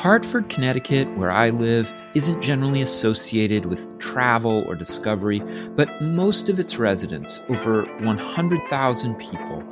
Hartford, 0.00 0.48
Connecticut, 0.48 1.14
where 1.18 1.30
I 1.30 1.50
live, 1.50 1.92
isn't 2.14 2.40
generally 2.40 2.80
associated 2.80 3.66
with 3.66 3.98
travel 3.98 4.64
or 4.66 4.74
discovery, 4.74 5.42
but 5.76 6.00
most 6.00 6.48
of 6.48 6.58
its 6.58 6.78
residents, 6.78 7.44
over 7.50 7.84
100,000 7.98 9.14
people, 9.16 9.62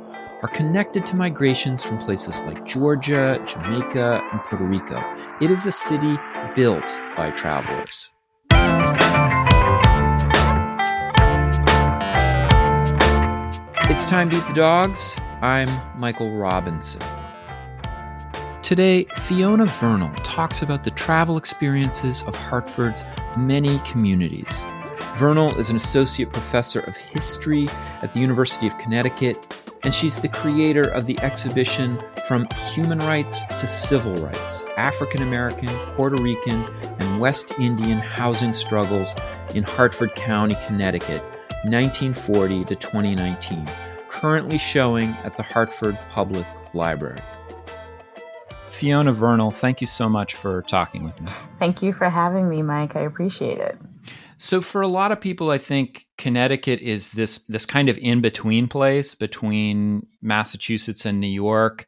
are 0.43 0.49
connected 0.49 1.03
to 1.07 1.15
migrations 1.15 1.83
from 1.83 1.97
places 1.97 2.43
like 2.43 2.63
Georgia, 2.63 3.43
Jamaica, 3.47 4.21
and 4.31 4.39
Puerto 4.41 4.65
Rico. 4.65 5.03
It 5.41 5.49
is 5.49 5.65
a 5.65 5.71
city 5.71 6.19
built 6.55 7.01
by 7.17 7.31
travelers. 7.31 8.13
It's 13.89 14.05
time 14.05 14.29
to 14.29 14.37
eat 14.37 14.45
the 14.45 14.53
dogs. 14.53 15.17
I'm 15.41 15.69
Michael 15.99 16.37
Robinson. 16.37 17.01
Today, 18.69 19.05
Fiona 19.15 19.65
Vernal 19.65 20.13
talks 20.17 20.61
about 20.61 20.83
the 20.83 20.91
travel 20.91 21.37
experiences 21.37 22.21
of 22.27 22.35
Hartford's 22.35 23.03
many 23.35 23.79
communities. 23.79 24.63
Vernal 25.15 25.57
is 25.57 25.71
an 25.71 25.75
associate 25.75 26.31
professor 26.31 26.81
of 26.81 26.95
history 26.95 27.67
at 28.03 28.13
the 28.13 28.19
University 28.19 28.67
of 28.67 28.77
Connecticut, 28.77 29.73
and 29.83 29.91
she's 29.91 30.17
the 30.17 30.27
creator 30.27 30.87
of 30.87 31.07
the 31.07 31.19
exhibition 31.21 31.99
From 32.27 32.47
Human 32.71 32.99
Rights 32.99 33.43
to 33.57 33.65
Civil 33.65 34.13
Rights 34.17 34.63
African 34.77 35.23
American, 35.23 35.69
Puerto 35.95 36.21
Rican, 36.21 36.63
and 36.99 37.19
West 37.19 37.53
Indian 37.59 37.97
Housing 37.97 38.53
Struggles 38.53 39.15
in 39.55 39.63
Hartford 39.63 40.13
County, 40.13 40.55
Connecticut, 40.67 41.23
1940 41.63 42.65
to 42.65 42.75
2019, 42.75 43.67
currently 44.09 44.59
showing 44.59 45.15
at 45.23 45.35
the 45.37 45.41
Hartford 45.41 45.97
Public 46.11 46.45
Library. 46.75 47.17
Fiona 48.69 49.11
Vernal, 49.11 49.51
thank 49.51 49.81
you 49.81 49.87
so 49.87 50.07
much 50.07 50.35
for 50.35 50.61
talking 50.63 51.03
with 51.03 51.19
me. 51.21 51.31
Thank 51.59 51.81
you 51.81 51.91
for 51.91 52.09
having 52.09 52.49
me, 52.49 52.61
Mike. 52.61 52.95
I 52.95 53.01
appreciate 53.01 53.57
it. 53.59 53.77
So 54.37 54.61
for 54.61 54.81
a 54.81 54.87
lot 54.87 55.11
of 55.11 55.19
people 55.19 55.51
I 55.51 55.57
think 55.57 56.07
Connecticut 56.17 56.79
is 56.79 57.09
this 57.09 57.39
this 57.49 57.65
kind 57.65 57.89
of 57.89 57.97
in-between 57.97 58.69
place 58.69 59.13
between 59.15 60.07
Massachusetts 60.21 61.05
and 61.05 61.19
New 61.19 61.27
York. 61.27 61.87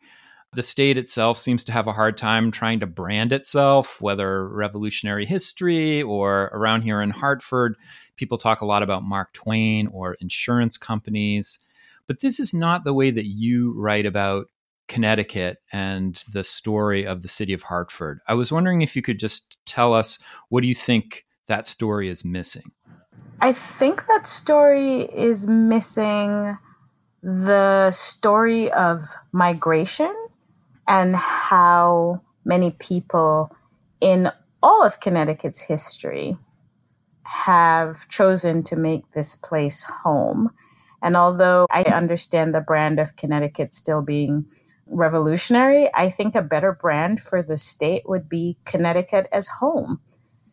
The 0.54 0.62
state 0.62 0.98
itself 0.98 1.38
seems 1.38 1.64
to 1.64 1.72
have 1.72 1.88
a 1.88 1.94
hard 1.94 2.18
time 2.18 2.52
trying 2.52 2.82
to 2.82 2.88
brand 2.88 3.32
itself, 3.32 4.02
whether 4.02 4.46
revolutionary 4.50 5.26
history 5.26 6.04
or 6.04 6.50
around 6.52 6.82
here 6.82 7.02
in 7.02 7.10
Hartford, 7.10 7.78
people 8.18 8.38
talk 8.38 8.60
a 8.60 8.66
lot 8.66 8.84
about 8.84 9.04
Mark 9.04 9.32
Twain 9.32 9.88
or 9.88 10.16
insurance 10.16 10.78
companies. 10.78 11.66
But 12.06 12.20
this 12.20 12.38
is 12.38 12.54
not 12.54 12.84
the 12.84 12.94
way 12.94 13.12
that 13.12 13.28
you 13.28 13.74
write 13.78 14.06
about 14.06 14.48
Connecticut 14.92 15.60
and 15.72 16.22
the 16.34 16.44
story 16.44 17.08
of 17.08 17.22
the 17.22 17.30
city 17.30 17.54
of 17.54 17.64
Hartford. 17.64 18.20
I 18.28 18.34
was 18.34 18.52
wondering 18.52 18.82
if 18.82 18.94
you 18.94 19.02
could 19.02 19.20
just 19.20 19.58
tell 19.66 19.94
us 19.94 20.20
what 20.50 20.64
do 20.64 20.68
you 20.68 20.76
think 20.76 21.26
that 21.48 21.66
story 21.66 22.10
is 22.10 22.26
missing? 22.26 22.74
I 23.40 23.54
think 23.54 24.06
that 24.08 24.28
story 24.28 25.04
is 25.04 25.48
missing 25.48 26.58
the 27.24 27.92
story 27.92 28.70
of 28.74 29.00
migration 29.32 30.14
and 30.90 31.16
how 31.16 32.22
many 32.44 32.72
people 32.72 33.56
in 34.02 34.30
all 34.62 34.84
of 34.84 35.00
Connecticut's 35.00 35.62
history 35.62 36.38
have 37.24 38.10
chosen 38.10 38.62
to 38.64 38.76
make 38.76 39.10
this 39.14 39.38
place 39.38 39.84
home. 39.84 40.52
And 41.02 41.16
although 41.16 41.66
I 41.72 41.84
understand 41.84 42.54
the 42.54 42.60
brand 42.60 43.00
of 43.00 43.16
Connecticut 43.16 43.74
still 43.74 44.02
being 44.02 44.48
revolutionary, 44.88 45.90
I 45.94 46.10
think 46.10 46.36
a 46.36 46.42
better 46.42 46.72
brand 46.74 47.22
for 47.22 47.42
the 47.42 47.58
state 47.58 48.08
would 48.08 48.28
be 48.28 48.58
Connecticut 48.66 49.28
as 49.32 49.48
home 49.48 50.02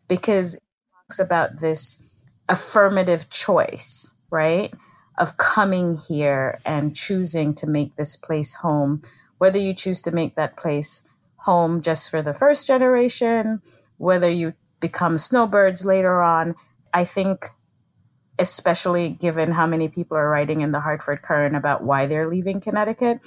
because 0.07 0.55
it 0.55 0.63
talks 0.95 1.19
about 1.19 1.59
this 1.61 2.09
affirmative 2.47 3.29
choice, 3.29 4.15
right? 4.31 4.73
Of 5.17 5.37
coming 5.37 5.97
here 5.97 6.59
and 6.65 6.95
choosing 6.95 7.53
to 7.55 7.67
make 7.67 7.95
this 7.95 8.15
place 8.15 8.55
home, 8.55 9.01
whether 9.37 9.59
you 9.59 9.73
choose 9.73 10.01
to 10.03 10.11
make 10.11 10.35
that 10.35 10.57
place 10.57 11.09
home 11.37 11.81
just 11.81 12.09
for 12.09 12.21
the 12.21 12.33
first 12.33 12.67
generation, 12.67 13.61
whether 13.97 14.29
you 14.29 14.53
become 14.79 15.17
snowbirds 15.17 15.85
later 15.85 16.21
on. 16.21 16.55
I 16.93 17.05
think, 17.05 17.47
especially 18.39 19.09
given 19.09 19.51
how 19.51 19.67
many 19.67 19.89
people 19.89 20.17
are 20.17 20.29
writing 20.29 20.61
in 20.61 20.71
the 20.71 20.79
Hartford 20.79 21.21
Courant 21.21 21.55
about 21.55 21.83
why 21.83 22.05
they're 22.05 22.29
leaving 22.29 22.61
Connecticut, 22.61 23.19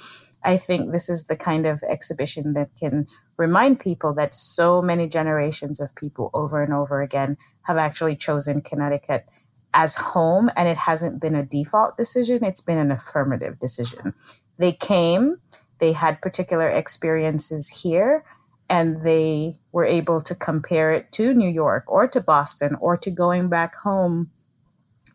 I 0.43 0.57
think 0.57 0.91
this 0.91 1.09
is 1.09 1.25
the 1.25 1.35
kind 1.35 1.65
of 1.65 1.83
exhibition 1.83 2.53
that 2.53 2.69
can 2.79 3.07
remind 3.37 3.79
people 3.79 4.13
that 4.15 4.35
so 4.35 4.81
many 4.81 5.07
generations 5.07 5.79
of 5.79 5.95
people 5.95 6.29
over 6.33 6.61
and 6.61 6.73
over 6.73 7.01
again 7.01 7.37
have 7.63 7.77
actually 7.77 8.15
chosen 8.15 8.61
Connecticut 8.61 9.25
as 9.73 9.95
home, 9.95 10.51
and 10.55 10.67
it 10.67 10.77
hasn't 10.77 11.19
been 11.19 11.35
a 11.35 11.45
default 11.45 11.97
decision, 11.97 12.43
it's 12.43 12.61
been 12.61 12.77
an 12.77 12.91
affirmative 12.91 13.57
decision. 13.57 14.13
They 14.59 14.71
came, 14.71 15.37
they 15.79 15.93
had 15.93 16.21
particular 16.21 16.69
experiences 16.69 17.81
here, 17.81 18.23
and 18.69 19.01
they 19.01 19.59
were 19.71 19.85
able 19.85 20.21
to 20.21 20.35
compare 20.35 20.91
it 20.91 21.11
to 21.13 21.33
New 21.33 21.49
York 21.49 21.85
or 21.87 22.07
to 22.07 22.21
Boston 22.21 22.75
or 22.79 22.97
to 22.97 23.09
going 23.09 23.49
back 23.49 23.75
home 23.75 24.31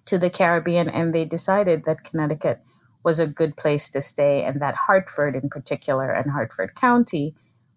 to 0.07 0.19
the 0.19 0.31
Caribbean, 0.31 0.89
and 0.89 1.15
they 1.15 1.25
decided 1.25 1.85
that 1.85 2.03
Connecticut 2.03 2.61
was 3.05 3.19
a 3.19 3.27
good 3.27 3.57
place 3.57 3.89
to 3.91 4.01
stay, 4.01 4.43
and 4.43 4.61
that 4.61 4.75
Hartford, 4.75 5.35
in 5.37 5.49
particular, 5.49 6.11
and 6.11 6.31
Hartford 6.33 6.75
County 6.75 7.35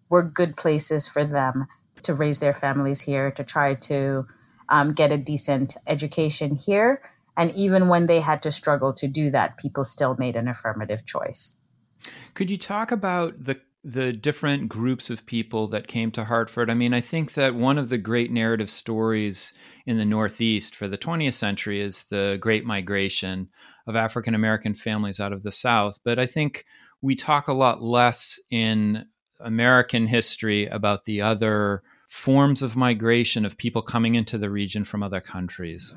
were 0.08 0.22
good 0.22 0.56
places 0.56 1.08
for 1.08 1.24
them 1.24 1.66
to 2.02 2.14
raise 2.14 2.38
their 2.40 2.52
families 2.52 3.02
here, 3.02 3.30
to 3.30 3.44
try 3.44 3.74
to 3.74 4.26
um, 4.68 4.92
get 4.92 5.12
a 5.12 5.18
decent 5.18 5.76
education 5.86 6.54
here. 6.54 7.00
And 7.36 7.50
even 7.54 7.88
when 7.88 8.06
they 8.06 8.20
had 8.20 8.42
to 8.42 8.52
struggle 8.52 8.92
to 8.94 9.08
do 9.08 9.30
that, 9.30 9.56
people 9.56 9.84
still 9.84 10.16
made 10.18 10.36
an 10.36 10.48
affirmative 10.48 11.06
choice. 11.06 11.58
Could 12.34 12.50
you 12.50 12.58
talk 12.58 12.90
about 12.92 13.44
the 13.44 13.60
the 13.84 14.12
different 14.12 14.68
groups 14.68 15.10
of 15.10 15.26
people 15.26 15.66
that 15.68 15.88
came 15.88 16.12
to 16.12 16.24
Hartford. 16.24 16.70
I 16.70 16.74
mean, 16.74 16.94
I 16.94 17.00
think 17.00 17.34
that 17.34 17.56
one 17.56 17.78
of 17.78 17.88
the 17.88 17.98
great 17.98 18.30
narrative 18.30 18.70
stories 18.70 19.52
in 19.86 19.96
the 19.96 20.04
Northeast 20.04 20.76
for 20.76 20.86
the 20.86 20.98
20th 20.98 21.34
century 21.34 21.80
is 21.80 22.04
the 22.04 22.38
Great 22.40 22.64
Migration 22.64 23.48
of 23.86 23.96
African 23.96 24.34
American 24.34 24.74
families 24.74 25.20
out 25.20 25.32
of 25.32 25.42
the 25.42 25.52
South. 25.52 25.98
But 26.04 26.18
I 26.18 26.26
think 26.26 26.64
we 27.00 27.14
talk 27.14 27.48
a 27.48 27.52
lot 27.52 27.82
less 27.82 28.40
in 28.50 29.06
American 29.40 30.06
history 30.06 30.66
about 30.66 31.04
the 31.04 31.20
other 31.20 31.82
forms 32.08 32.62
of 32.62 32.76
migration 32.76 33.44
of 33.44 33.56
people 33.56 33.82
coming 33.82 34.14
into 34.14 34.38
the 34.38 34.50
region 34.50 34.84
from 34.84 35.02
other 35.02 35.20
countries. 35.20 35.94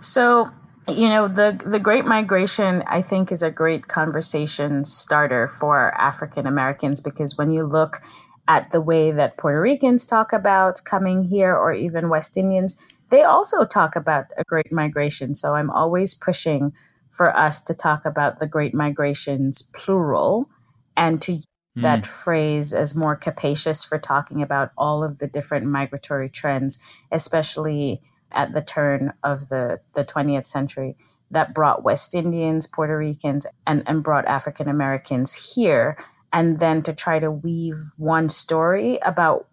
So, 0.00 0.50
you 0.88 1.08
know 1.08 1.28
the 1.28 1.58
the 1.64 1.78
great 1.78 2.04
migration 2.04 2.82
i 2.86 3.00
think 3.00 3.32
is 3.32 3.42
a 3.42 3.50
great 3.50 3.88
conversation 3.88 4.84
starter 4.84 5.48
for 5.48 5.94
african 5.94 6.46
americans 6.46 7.00
because 7.00 7.38
when 7.38 7.50
you 7.50 7.64
look 7.64 8.02
at 8.48 8.70
the 8.70 8.80
way 8.80 9.10
that 9.10 9.38
puerto 9.38 9.60
ricans 9.60 10.04
talk 10.04 10.32
about 10.32 10.84
coming 10.84 11.24
here 11.24 11.56
or 11.56 11.72
even 11.72 12.10
west 12.10 12.36
indians 12.36 12.76
they 13.08 13.22
also 13.22 13.64
talk 13.64 13.96
about 13.96 14.26
a 14.36 14.44
great 14.44 14.70
migration 14.70 15.34
so 15.34 15.54
i'm 15.54 15.70
always 15.70 16.12
pushing 16.12 16.70
for 17.16 17.36
us 17.36 17.60
to 17.62 17.74
talk 17.74 18.04
about 18.04 18.38
the 18.38 18.46
great 18.46 18.74
migrations 18.74 19.62
plural 19.74 20.48
and 20.96 21.20
to 21.22 21.32
use 21.32 21.46
mm. 21.78 21.82
that 21.82 22.06
phrase 22.06 22.72
as 22.72 22.96
more 22.96 23.16
capacious 23.16 23.84
for 23.84 23.98
talking 23.98 24.42
about 24.42 24.70
all 24.76 25.04
of 25.04 25.18
the 25.18 25.26
different 25.26 25.66
migratory 25.66 26.28
trends 26.28 26.78
especially 27.12 28.02
at 28.32 28.52
the 28.52 28.62
turn 28.62 29.12
of 29.22 29.48
the, 29.48 29.80
the 29.94 30.04
20th 30.04 30.46
century 30.46 30.96
that 31.30 31.54
brought 31.54 31.82
West 31.82 32.14
Indians, 32.14 32.66
Puerto 32.66 32.96
Ricans, 32.96 33.46
and, 33.66 33.82
and 33.86 34.02
brought 34.02 34.26
African 34.26 34.68
Americans 34.68 35.54
here. 35.54 35.96
And 36.32 36.58
then 36.58 36.82
to 36.82 36.94
try 36.94 37.18
to 37.18 37.30
weave 37.30 37.76
one 37.96 38.28
story 38.28 38.98
about 39.02 39.46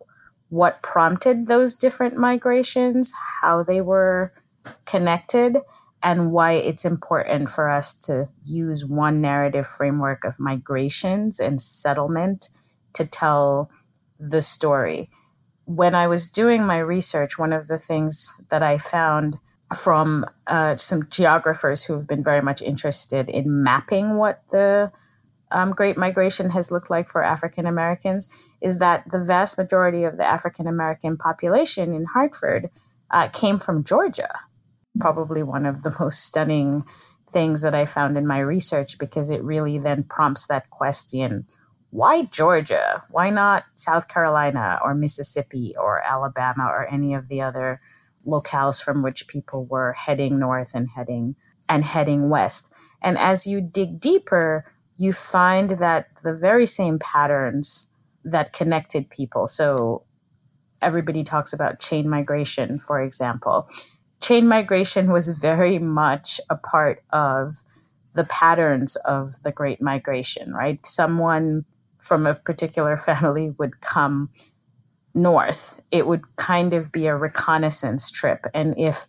what 0.50 0.82
prompted 0.82 1.48
those 1.48 1.76
different 1.76 2.18
migrations, 2.18 3.14
how 3.42 3.64
they 3.64 3.82
were 3.82 4.34
connected, 4.86 5.58
and 6.04 6.32
why 6.32 6.54
it's 6.54 6.86
important 6.86 7.50
for 7.50 7.70
us 7.70 7.94
to 7.96 8.28
use 8.44 8.86
one 8.86 9.22
narrative 9.22 9.68
framework 9.68 10.24
of 10.24 10.40
migrations 10.40 11.40
and 11.40 11.62
settlement 11.62 12.50
to 12.94 13.06
tell 13.06 13.70
the 14.20 14.42
story 14.42 15.10
when 15.66 15.96
I 15.96 16.08
was 16.08 16.30
doing 16.30 16.66
my 16.66 16.80
research, 16.80 17.38
one 17.38 17.54
of 17.54 17.68
the 17.68 17.78
things 17.78 18.34
that 18.50 18.64
I 18.64 18.78
found 18.78 19.40
from 19.76 20.26
uh, 20.48 20.76
some 20.76 21.08
geographers 21.10 21.84
who 21.84 21.94
have 21.94 22.08
been 22.08 22.24
very 22.24 22.42
much 22.42 22.62
interested 22.62 23.30
in 23.30 23.64
mapping 23.64 24.18
what 24.18 24.42
the 24.52 24.92
um, 25.52 25.72
Great 25.72 25.98
Migration 25.98 26.50
has 26.50 26.72
looked 26.72 26.90
like 26.90 27.10
for 27.10 27.24
African 27.24 27.66
Americans 27.66 28.28
is 28.62 28.80
that 28.80 29.10
the 29.12 29.24
vast 29.24 29.58
majority 29.58 30.04
of 30.04 30.18
the 30.18 30.26
African 30.26 30.68
American 30.68 31.18
population 31.18 31.94
in 31.94 32.06
Hartford 32.06 32.70
uh, 33.12 33.28
came 33.30 33.58
from 33.58 33.84
Georgia. 33.84 34.32
Probably 35.00 35.44
one 35.44 35.66
of 35.66 35.84
the 35.84 35.96
most 36.00 36.26
stunning 36.26 36.86
things 37.32 37.62
that 37.62 37.74
I 37.74 37.86
found 37.86 38.18
in 38.18 38.28
my 38.28 38.40
research 38.40 38.98
because 38.98 39.30
it 39.30 39.44
really 39.44 39.78
then 39.78 40.04
prompts 40.04 40.48
that 40.48 40.70
question 40.70 41.46
why 41.92 42.24
Georgia? 42.24 43.04
Why 43.12 43.30
not 43.30 43.66
South 43.76 44.08
Carolina 44.08 44.80
or 44.82 44.96
Mississippi 44.96 45.76
or 45.78 46.02
Alabama 46.02 46.64
or 46.64 46.88
any 46.92 47.14
of 47.14 47.28
the 47.28 47.42
other 47.42 47.82
locales 48.26 48.82
from 48.82 49.04
which 49.04 49.28
people 49.28 49.66
were 49.66 49.94
heading 49.94 50.40
north 50.40 50.74
and 50.74 50.90
heading 50.90 51.36
and 51.68 51.84
heading 51.84 52.30
west? 52.30 52.72
And 53.02 53.18
as 53.18 53.46
you 53.46 53.60
dig 53.60 54.00
deeper, 54.00 54.72
you 54.98 55.12
find 55.12 55.72
that 55.72 56.08
the 56.24 56.34
very 56.34 56.66
same 56.66 56.98
patterns 56.98 57.90
that 58.24 58.54
connected 58.54 59.10
people. 59.10 59.48
So 59.48 60.06
everybody 60.82 61.26
talks 61.26 61.52
about 61.52 61.80
chain 61.80 62.08
migration, 62.08 62.80
for 62.80 63.02
example. 63.02 63.68
Chain 64.22 64.48
migration 64.48 65.12
was 65.12 65.30
very 65.30 65.80
much 65.80 66.40
a 66.50 66.56
part 66.56 67.04
of 67.12 67.64
the 68.14 68.24
patterns 68.26 68.96
of 68.98 69.42
the 69.44 69.52
Great 69.52 69.82
Migration, 69.82 70.54
right? 70.54 70.80
Someone 70.86 71.66
from 72.00 72.26
a 72.26 72.36
particular 72.36 72.98
family 73.10 73.54
would 73.58 73.82
come 73.82 74.30
north, 75.14 75.82
it 75.92 76.08
would 76.08 76.36
kind 76.38 76.74
of 76.74 76.92
be 76.92 77.08
a 77.08 77.16
reconnaissance 77.16 78.10
trip. 78.12 78.46
And 78.54 78.78
if 78.78 79.08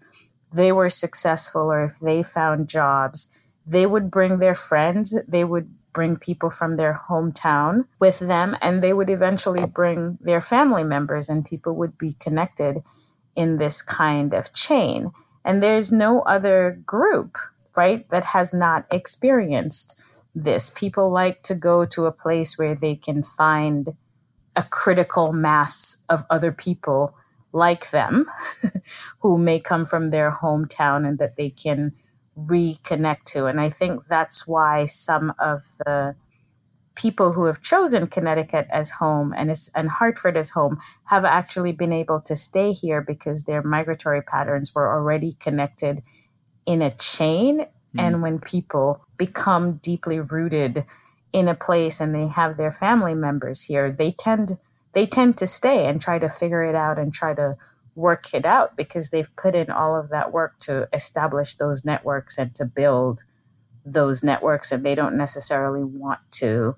they 0.53 0.73
were 0.73 0.91
successful 0.91 1.63
or 1.73 1.85
if 1.85 1.99
they 2.01 2.23
found 2.23 2.69
jobs, 2.69 3.31
they 3.67 3.87
would 3.87 4.11
bring 4.11 4.39
their 4.39 4.55
friends, 4.55 5.17
they 5.29 5.45
would 5.45 5.73
bring 5.93 6.17
people 6.17 6.51
from 6.51 6.77
their 6.77 7.01
hometown 7.09 7.85
with 8.01 8.19
them, 8.19 8.57
and 8.61 8.83
they 8.83 8.93
would 8.93 9.11
eventually 9.11 9.67
bring 9.67 10.19
their 10.21 10.41
family 10.41 10.85
members, 10.85 11.29
and 11.29 11.45
people 11.45 11.75
would 11.77 11.97
be 11.99 12.15
connected 12.15 12.83
in 13.37 13.59
this 13.59 13.83
kind 13.83 14.35
of 14.35 14.53
chain. 14.53 15.13
And 15.45 15.63
there's 15.63 15.93
no 15.93 16.21
other 16.21 16.81
group, 16.87 17.39
right, 17.77 18.09
that 18.11 18.25
has 18.25 18.53
not 18.53 18.87
experienced 18.93 20.03
this. 20.35 20.71
People 20.71 21.11
like 21.11 21.43
to 21.43 21.55
go 21.55 21.85
to 21.87 22.07
a 22.07 22.13
place 22.13 22.59
where 22.59 22.75
they 22.75 22.95
can 22.95 23.23
find 23.23 23.97
a 24.55 24.63
critical 24.63 25.33
mass 25.33 26.05
of 26.09 26.25
other 26.31 26.53
people 26.53 27.15
like 27.53 27.91
them 27.91 28.27
who 29.21 29.39
may 29.39 29.59
come 29.61 29.85
from 29.85 30.11
their 30.11 30.31
hometown 30.31 31.07
and 31.07 31.19
that 31.19 31.37
they 31.37 31.51
can 31.51 31.93
reconnect 32.39 33.25
to. 33.25 33.47
And 33.47 33.61
I 33.61 33.69
think 33.69 34.07
that's 34.07 34.47
why 34.47 34.87
some 34.87 35.35
of 35.39 35.65
the 35.85 36.15
people 36.95 37.33
who 37.33 37.45
have 37.45 37.63
chosen 37.63 38.07
Connecticut 38.07 38.67
as 38.71 38.91
home 38.91 39.33
and, 39.37 39.53
and 39.75 39.89
Hartford 39.89 40.37
as 40.37 40.51
home 40.51 40.79
have 41.05 41.25
actually 41.25 41.73
been 41.73 41.93
able 41.93 42.21
to 42.23 42.37
stay 42.37 42.73
here 42.73 43.01
because 43.01 43.45
their 43.45 43.63
migratory 43.63 44.23
patterns 44.23 44.75
were 44.75 44.91
already 44.91 45.37
connected 45.41 46.03
in 46.67 46.83
a 46.83 46.91
chain. 46.91 47.61
Mm. 47.61 47.67
And 47.99 48.23
when 48.23 48.39
people 48.39 49.05
become 49.17 49.75
deeply 49.75 50.21
rooted 50.21 50.85
in 51.33 51.49
a 51.49 51.55
place 51.55 52.01
and 52.01 52.15
they 52.15 52.29
have 52.29 52.57
their 52.57 52.73
family 52.73 53.15
members 53.15 53.63
here, 53.63 53.91
they 53.91 54.13
tend 54.13 54.59
they 54.95 55.07
tend 55.07 55.39
to 55.39 55.47
stay 55.47 55.87
and 55.87 56.03
try 56.03 56.19
to 56.19 56.29
figure 56.29 56.63
it 56.63 56.75
out 56.75 56.99
and 56.99 57.15
try 57.15 57.33
to 57.33 57.57
work 57.95 58.35
it 58.35 58.45
out 58.45 58.77
because 58.77 59.09
they've 59.09 59.35
put 59.37 59.55
in 59.55 59.71
all 59.71 59.97
of 59.97 60.11
that 60.11 60.33
work 60.33 60.59
to 60.61 60.89
establish 60.93 61.55
those 61.55 61.85
networks 61.85 62.39
and 62.39 62.55
to 62.55 62.67
build 62.67 63.23
those 63.85 64.23
networks 64.23 64.73
and 64.73 64.85
they 64.85 64.95
don't 64.95 65.17
necessarily 65.17 65.85
want 65.85 66.21
to 66.31 66.77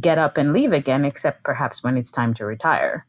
get 0.00 0.18
up 0.18 0.36
and 0.36 0.52
leave 0.52 0.72
again 0.72 1.04
except 1.04 1.44
perhaps 1.44 1.82
when 1.82 1.96
it's 1.96 2.10
time 2.10 2.34
to 2.34 2.44
retire. 2.44 3.06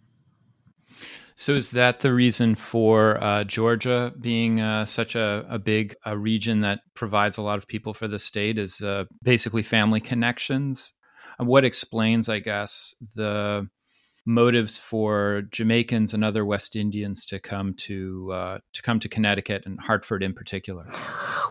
So 1.38 1.52
is 1.54 1.72
that 1.72 2.00
the 2.00 2.14
reason 2.14 2.56
for 2.56 3.22
uh, 3.22 3.44
Georgia 3.44 4.14
being 4.22 4.62
uh, 4.62 4.86
such 4.86 5.16
a, 5.16 5.46
a 5.50 5.60
big 5.60 5.94
a 6.06 6.18
region 6.18 6.62
that 6.62 6.80
provides 6.94 7.38
a 7.38 7.42
lot 7.42 7.58
of 7.58 7.68
people 7.68 7.94
for 7.94 8.08
the 8.08 8.20
state? 8.20 8.58
Is 8.58 8.82
uh, 8.82 9.04
basically 9.22 9.62
family 9.62 10.00
connections. 10.00 10.94
What 11.38 11.66
explains, 11.66 12.30
I 12.30 12.40
guess, 12.40 12.96
the 13.16 13.68
motives 14.26 14.78
for 14.78 15.44
Jamaicans 15.52 16.14
and 16.14 16.24
other 16.24 16.46
West 16.46 16.76
Indians 16.76 17.26
to 17.28 17.40
come 17.40 17.74
to 17.76 18.32
uh, 18.32 18.58
to 18.74 18.82
come 18.82 19.00
to 19.00 19.10
Connecticut 19.10 19.64
and 19.66 19.80
Hartford 19.80 20.24
in 20.24 20.34
particular? 20.34 20.92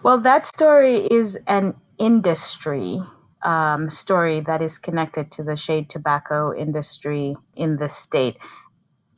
Well, 0.03 0.19
that 0.19 0.47
story 0.47 1.07
is 1.11 1.39
an 1.47 1.75
industry 1.99 2.99
um, 3.43 3.91
story 3.91 4.41
that 4.41 4.63
is 4.63 4.79
connected 4.79 5.31
to 5.33 5.45
the 5.45 5.57
shade 5.57 5.89
tobacco 5.91 6.55
industry 6.57 7.37
in 7.55 7.77
the 7.77 7.89
state 7.89 8.37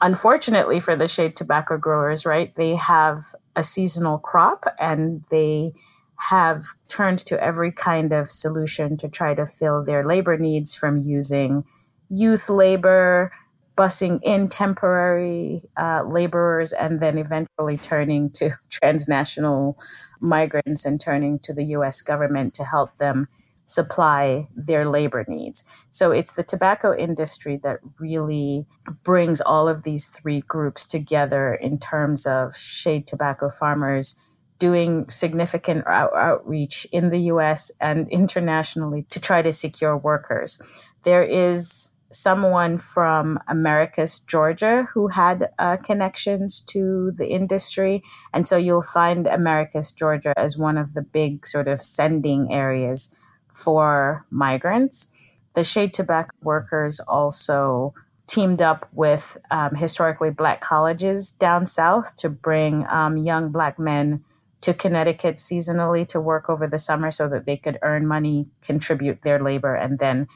unfortunately 0.00 0.80
for 0.80 0.96
the 0.96 1.08
shade 1.08 1.36
tobacco 1.36 1.76
growers, 1.76 2.26
right, 2.26 2.54
they 2.56 2.76
have 2.76 3.24
a 3.54 3.64
seasonal 3.64 4.18
crop 4.18 4.64
and 4.78 5.24
they 5.30 5.72
have 6.18 6.64
turned 6.88 7.18
to 7.18 7.42
every 7.42 7.70
kind 7.70 8.12
of 8.12 8.30
solution 8.30 8.96
to 8.96 9.08
try 9.08 9.34
to 9.34 9.46
fill 9.46 9.84
their 9.84 10.06
labor 10.06 10.36
needs 10.36 10.74
from 10.74 11.02
using 11.06 11.64
youth 12.08 12.48
labor, 12.48 13.32
busing 13.76 14.20
in 14.22 14.48
temporary 14.48 15.62
uh, 15.76 16.02
laborers, 16.06 16.72
and 16.72 17.00
then 17.00 17.18
eventually 17.18 17.76
turning 17.76 18.30
to 18.30 18.50
transnational 18.70 19.78
migrants 20.20 20.84
and 20.84 21.00
turning 21.00 21.38
to 21.40 21.52
the 21.52 21.64
US 21.64 22.00
government 22.00 22.54
to 22.54 22.64
help 22.64 22.96
them 22.98 23.28
supply 23.66 24.46
their 24.54 24.88
labor 24.88 25.24
needs. 25.28 25.64
So 25.90 26.12
it's 26.12 26.34
the 26.34 26.44
tobacco 26.44 26.96
industry 26.96 27.58
that 27.64 27.80
really 27.98 28.64
brings 29.02 29.40
all 29.40 29.68
of 29.68 29.82
these 29.82 30.06
three 30.06 30.40
groups 30.42 30.86
together 30.86 31.52
in 31.54 31.78
terms 31.78 32.26
of 32.26 32.56
shade 32.56 33.06
tobacco 33.06 33.50
farmers 33.50 34.18
doing 34.58 35.08
significant 35.10 35.86
out- 35.86 36.14
outreach 36.14 36.86
in 36.92 37.10
the 37.10 37.20
US 37.32 37.70
and 37.80 38.08
internationally 38.08 39.02
to 39.10 39.20
try 39.20 39.42
to 39.42 39.52
secure 39.52 39.96
workers. 39.96 40.62
There 41.02 41.24
is 41.24 41.90
someone 42.12 42.78
from 42.78 43.38
Americus, 43.48 44.20
Georgia, 44.20 44.88
who 44.92 45.08
had 45.08 45.50
uh, 45.58 45.76
connections 45.76 46.60
to 46.60 47.12
the 47.12 47.28
industry. 47.28 48.02
And 48.32 48.46
so 48.46 48.56
you'll 48.56 48.82
find 48.82 49.26
Americus, 49.26 49.92
Georgia 49.92 50.32
as 50.36 50.56
one 50.56 50.78
of 50.78 50.94
the 50.94 51.02
big 51.02 51.46
sort 51.46 51.68
of 51.68 51.82
sending 51.82 52.52
areas 52.52 53.16
for 53.52 54.24
migrants. 54.30 55.08
The 55.54 55.64
Shade 55.64 55.94
Tobacco 55.94 56.30
workers 56.42 57.00
also 57.00 57.94
teamed 58.26 58.60
up 58.60 58.88
with 58.92 59.38
um, 59.50 59.74
historically 59.76 60.30
black 60.30 60.60
colleges 60.60 61.30
down 61.32 61.64
south 61.66 62.16
to 62.16 62.28
bring 62.28 62.86
um, 62.88 63.16
young 63.16 63.50
black 63.50 63.78
men 63.78 64.24
to 64.60 64.74
Connecticut 64.74 65.36
seasonally 65.36 66.06
to 66.08 66.20
work 66.20 66.50
over 66.50 66.66
the 66.66 66.78
summer 66.78 67.10
so 67.10 67.28
that 67.28 67.46
they 67.46 67.56
could 67.56 67.78
earn 67.82 68.06
money, 68.06 68.48
contribute 68.62 69.22
their 69.22 69.40
labor, 69.40 69.74
and 69.74 69.98
then 69.98 70.26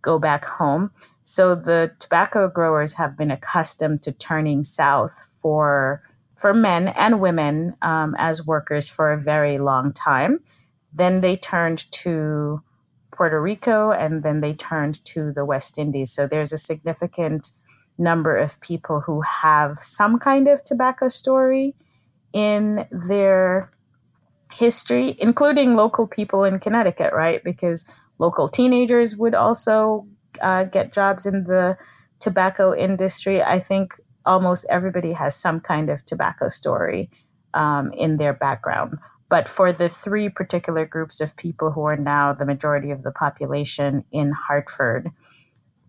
go 0.00 0.18
back 0.18 0.44
home. 0.44 0.90
So 1.30 1.54
the 1.54 1.92
tobacco 2.00 2.48
growers 2.48 2.94
have 2.94 3.16
been 3.16 3.30
accustomed 3.30 4.02
to 4.02 4.10
turning 4.10 4.64
south 4.64 5.32
for 5.40 6.02
for 6.36 6.52
men 6.52 6.88
and 6.88 7.20
women 7.20 7.76
um, 7.82 8.16
as 8.18 8.44
workers 8.44 8.88
for 8.88 9.12
a 9.12 9.20
very 9.20 9.56
long 9.56 9.92
time. 9.92 10.40
Then 10.92 11.20
they 11.20 11.36
turned 11.36 11.88
to 12.02 12.64
Puerto 13.12 13.40
Rico, 13.40 13.92
and 13.92 14.24
then 14.24 14.40
they 14.40 14.54
turned 14.54 15.04
to 15.04 15.32
the 15.32 15.44
West 15.44 15.78
Indies. 15.78 16.10
So 16.10 16.26
there's 16.26 16.52
a 16.52 16.58
significant 16.58 17.52
number 17.96 18.36
of 18.36 18.60
people 18.60 18.98
who 18.98 19.20
have 19.20 19.78
some 19.78 20.18
kind 20.18 20.48
of 20.48 20.64
tobacco 20.64 21.06
story 21.06 21.76
in 22.32 22.88
their 22.90 23.70
history, 24.52 25.14
including 25.20 25.76
local 25.76 26.08
people 26.08 26.42
in 26.42 26.58
Connecticut, 26.58 27.12
right? 27.12 27.44
Because 27.44 27.88
local 28.18 28.48
teenagers 28.48 29.16
would 29.16 29.36
also 29.36 30.08
uh, 30.40 30.64
get 30.64 30.92
jobs 30.92 31.26
in 31.26 31.44
the 31.44 31.76
tobacco 32.18 32.74
industry. 32.74 33.42
I 33.42 33.58
think 33.58 33.94
almost 34.24 34.66
everybody 34.68 35.12
has 35.12 35.34
some 35.36 35.60
kind 35.60 35.90
of 35.90 36.04
tobacco 36.04 36.48
story 36.48 37.10
um, 37.54 37.92
in 37.92 38.18
their 38.18 38.34
background. 38.34 38.98
But 39.28 39.48
for 39.48 39.72
the 39.72 39.88
three 39.88 40.28
particular 40.28 40.84
groups 40.84 41.20
of 41.20 41.36
people 41.36 41.70
who 41.70 41.82
are 41.82 41.96
now 41.96 42.32
the 42.32 42.44
majority 42.44 42.90
of 42.90 43.02
the 43.02 43.12
population 43.12 44.04
in 44.10 44.32
Hartford, 44.32 45.10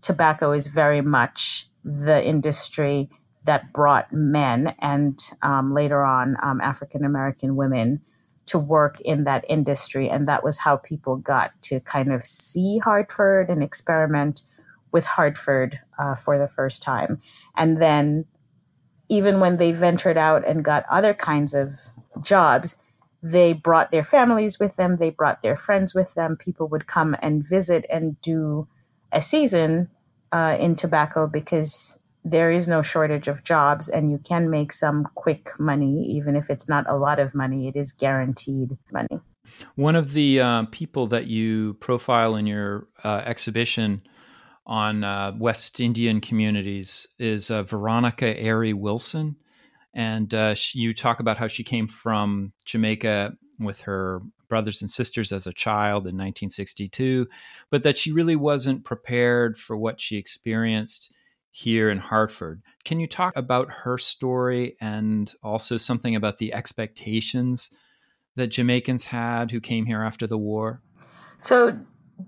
tobacco 0.01 0.51
is 0.51 0.67
very 0.67 1.01
much 1.01 1.67
the 1.83 2.23
industry 2.23 3.09
that 3.43 3.73
brought 3.73 4.13
men 4.13 4.75
and 4.79 5.19
um, 5.41 5.73
later 5.73 6.03
on 6.03 6.37
um, 6.43 6.61
African 6.61 7.03
American 7.03 7.55
women 7.55 8.01
to 8.47 8.59
work 8.59 8.99
in 9.01 9.23
that 9.23 9.45
industry. 9.47 10.09
And 10.09 10.27
that 10.27 10.43
was 10.43 10.59
how 10.59 10.77
people 10.77 11.15
got 11.15 11.59
to 11.63 11.79
kind 11.81 12.11
of 12.11 12.23
see 12.23 12.79
Hartford 12.79 13.49
and 13.49 13.63
experiment 13.63 14.41
with 14.91 15.05
Hartford 15.05 15.79
uh, 15.97 16.15
for 16.15 16.37
the 16.37 16.47
first 16.47 16.83
time. 16.83 17.21
And 17.55 17.81
then, 17.81 18.25
even 19.09 19.41
when 19.41 19.57
they 19.57 19.73
ventured 19.73 20.17
out 20.17 20.47
and 20.47 20.63
got 20.63 20.85
other 20.89 21.13
kinds 21.13 21.53
of 21.53 21.75
jobs, 22.21 22.81
they 23.21 23.53
brought 23.53 23.91
their 23.91 24.03
families 24.03 24.59
with 24.59 24.77
them, 24.77 24.97
they 24.97 25.09
brought 25.09 25.41
their 25.41 25.57
friends 25.57 25.93
with 25.93 26.13
them. 26.13 26.37
People 26.37 26.67
would 26.69 26.87
come 26.87 27.15
and 27.21 27.47
visit 27.47 27.85
and 27.89 28.19
do 28.21 28.67
a 29.11 29.21
season 29.21 29.89
uh, 30.31 30.55
in 30.59 30.75
tobacco 30.75 31.27
because 31.27 31.99
there 32.23 32.51
is 32.51 32.67
no 32.67 32.81
shortage 32.81 33.27
of 33.27 33.43
jobs 33.43 33.89
and 33.89 34.11
you 34.11 34.19
can 34.19 34.49
make 34.49 34.71
some 34.71 35.07
quick 35.15 35.49
money, 35.59 36.05
even 36.11 36.35
if 36.35 36.49
it's 36.49 36.69
not 36.69 36.87
a 36.89 36.95
lot 36.95 37.19
of 37.19 37.33
money, 37.33 37.67
it 37.67 37.75
is 37.75 37.91
guaranteed 37.91 38.77
money. 38.91 39.19
One 39.75 39.95
of 39.95 40.13
the 40.13 40.39
uh, 40.39 40.65
people 40.71 41.07
that 41.07 41.27
you 41.27 41.73
profile 41.75 42.35
in 42.35 42.45
your 42.45 42.87
uh, 43.03 43.23
exhibition 43.25 44.03
on 44.65 45.03
uh, 45.03 45.33
West 45.37 45.79
Indian 45.79 46.21
communities 46.21 47.07
is 47.17 47.49
uh, 47.49 47.63
Veronica 47.63 48.39
Airy 48.39 48.73
Wilson. 48.73 49.35
And 49.93 50.33
uh, 50.33 50.53
she, 50.53 50.79
you 50.79 50.93
talk 50.93 51.19
about 51.19 51.37
how 51.37 51.47
she 51.47 51.63
came 51.63 51.87
from 51.87 52.53
Jamaica 52.65 53.33
with 53.59 53.81
her 53.81 54.21
brothers 54.47 54.81
and 54.81 54.91
sisters 54.91 55.31
as 55.31 55.47
a 55.47 55.53
child 55.53 56.03
in 56.03 56.15
1962, 56.15 57.27
but 57.69 57.83
that 57.83 57.97
she 57.97 58.11
really 58.11 58.35
wasn't 58.35 58.83
prepared 58.83 59.57
for 59.57 59.75
what 59.75 59.99
she 59.99 60.17
experienced 60.17 61.13
here 61.51 61.89
in 61.89 61.97
Hartford. 61.97 62.61
Can 62.85 62.99
you 62.99 63.07
talk 63.07 63.35
about 63.35 63.71
her 63.71 63.97
story 63.97 64.75
and 64.81 65.33
also 65.43 65.77
something 65.77 66.15
about 66.15 66.37
the 66.37 66.53
expectations 66.53 67.69
that 68.35 68.47
Jamaicans 68.47 69.05
had 69.05 69.51
who 69.51 69.59
came 69.59 69.85
here 69.85 70.01
after 70.01 70.25
the 70.25 70.37
war? 70.37 70.81
So, 71.41 71.77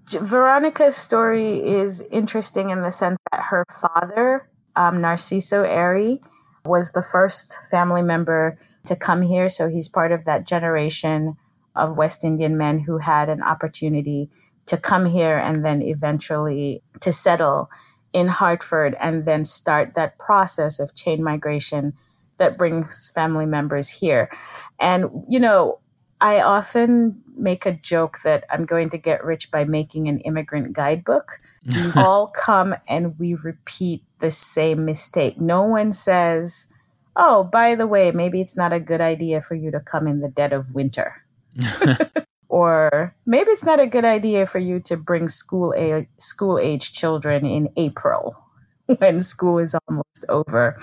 Veronica's 0.10 0.96
story 0.96 1.60
is 1.60 2.02
interesting 2.12 2.72
in 2.72 2.82
the 2.82 2.92
sense 2.92 3.18
that 3.32 3.42
her 3.42 3.64
father, 3.82 4.50
um, 4.76 4.98
Narciso 4.98 5.68
Airy, 5.68 6.20
was 6.66 6.92
the 6.92 7.04
first 7.04 7.54
family 7.70 8.02
member 8.02 8.58
to 8.86 8.96
come 8.96 9.22
here. 9.22 9.50
So 9.50 9.70
he's 9.70 9.88
part 9.88 10.12
of 10.12 10.26
that 10.26 10.46
generation 10.48 11.38
of 11.76 11.98
West 11.98 12.24
Indian 12.24 12.58
men 12.58 12.80
who 12.80 12.98
had 12.98 13.30
an 13.30 13.42
opportunity 13.42 14.30
to 14.66 14.78
come 14.78 15.06
here 15.06 15.38
and 15.38 15.64
then 15.64 15.82
eventually 15.82 16.82
to 17.02 17.12
settle 17.12 17.70
in 18.14 18.28
Hartford 18.28 18.96
and 19.00 19.26
then 19.26 19.44
start 19.44 19.96
that 19.96 20.18
process 20.18 20.80
of 20.80 20.96
chain 20.96 21.24
migration 21.24 21.94
that 22.38 22.58
brings 22.58 23.12
family 23.12 23.46
members 23.46 23.90
here. 23.90 24.32
And, 24.80 25.26
you 25.28 25.40
know, 25.40 25.80
I 26.22 26.42
often 26.42 27.22
make 27.36 27.66
a 27.66 27.74
joke 27.74 28.20
that 28.24 28.46
I'm 28.50 28.66
going 28.66 28.90
to 28.92 28.98
get 28.98 29.26
rich 29.26 29.52
by 29.52 29.66
making 29.66 30.08
an 30.08 30.20
immigrant 30.20 30.74
guidebook. 30.74 31.42
we 31.66 31.92
all 31.96 32.28
come 32.28 32.76
and 32.88 33.18
we 33.20 33.36
repeat 33.36 34.04
the 34.20 34.32
same 34.32 34.86
mistake. 34.86 35.40
No 35.40 35.64
one 35.64 35.92
says, 35.92 36.68
oh, 37.16 37.44
by 37.44 37.76
the 37.76 37.88
way, 37.88 38.12
maybe 38.12 38.42
it's 38.42 38.58
not 38.58 38.74
a 38.74 38.80
good 38.80 39.02
idea 39.02 39.42
for 39.42 39.56
you 39.56 39.72
to 39.72 39.80
come 39.80 40.08
in 40.08 40.20
the 40.20 40.30
dead 40.30 40.54
of 40.54 40.74
winter. 40.74 41.24
or 42.54 43.16
maybe 43.26 43.50
it's 43.50 43.66
not 43.66 43.80
a 43.80 43.88
good 43.88 44.06
idea 44.06 44.46
for 44.46 44.60
you 44.60 44.80
to 44.80 44.96
bring 44.96 45.28
school 45.28 45.74
age, 45.76 46.08
school 46.20 46.60
age 46.60 46.94
children 46.94 47.48
in 47.48 47.68
April 47.78 48.38
when 49.00 49.22
school 49.22 49.58
is 49.58 49.76
almost 49.88 50.24
over. 50.30 50.80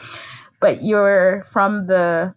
But 0.59 0.83
you're 0.83 1.45
from 1.45 1.87
the 1.87 2.35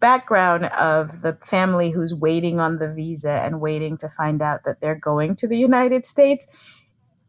background 0.00 0.66
of 0.66 1.22
the 1.22 1.32
family 1.40 1.92
who's 1.92 2.14
waiting 2.14 2.60
on 2.60 2.76
the 2.76 2.92
visa 2.92 3.30
and 3.30 3.58
waiting 3.58 3.96
to 3.96 4.08
find 4.10 4.42
out 4.42 4.64
that 4.64 4.82
they're 4.82 4.94
going 4.94 5.34
to 5.36 5.48
the 5.48 5.56
United 5.56 6.04
States. 6.04 6.46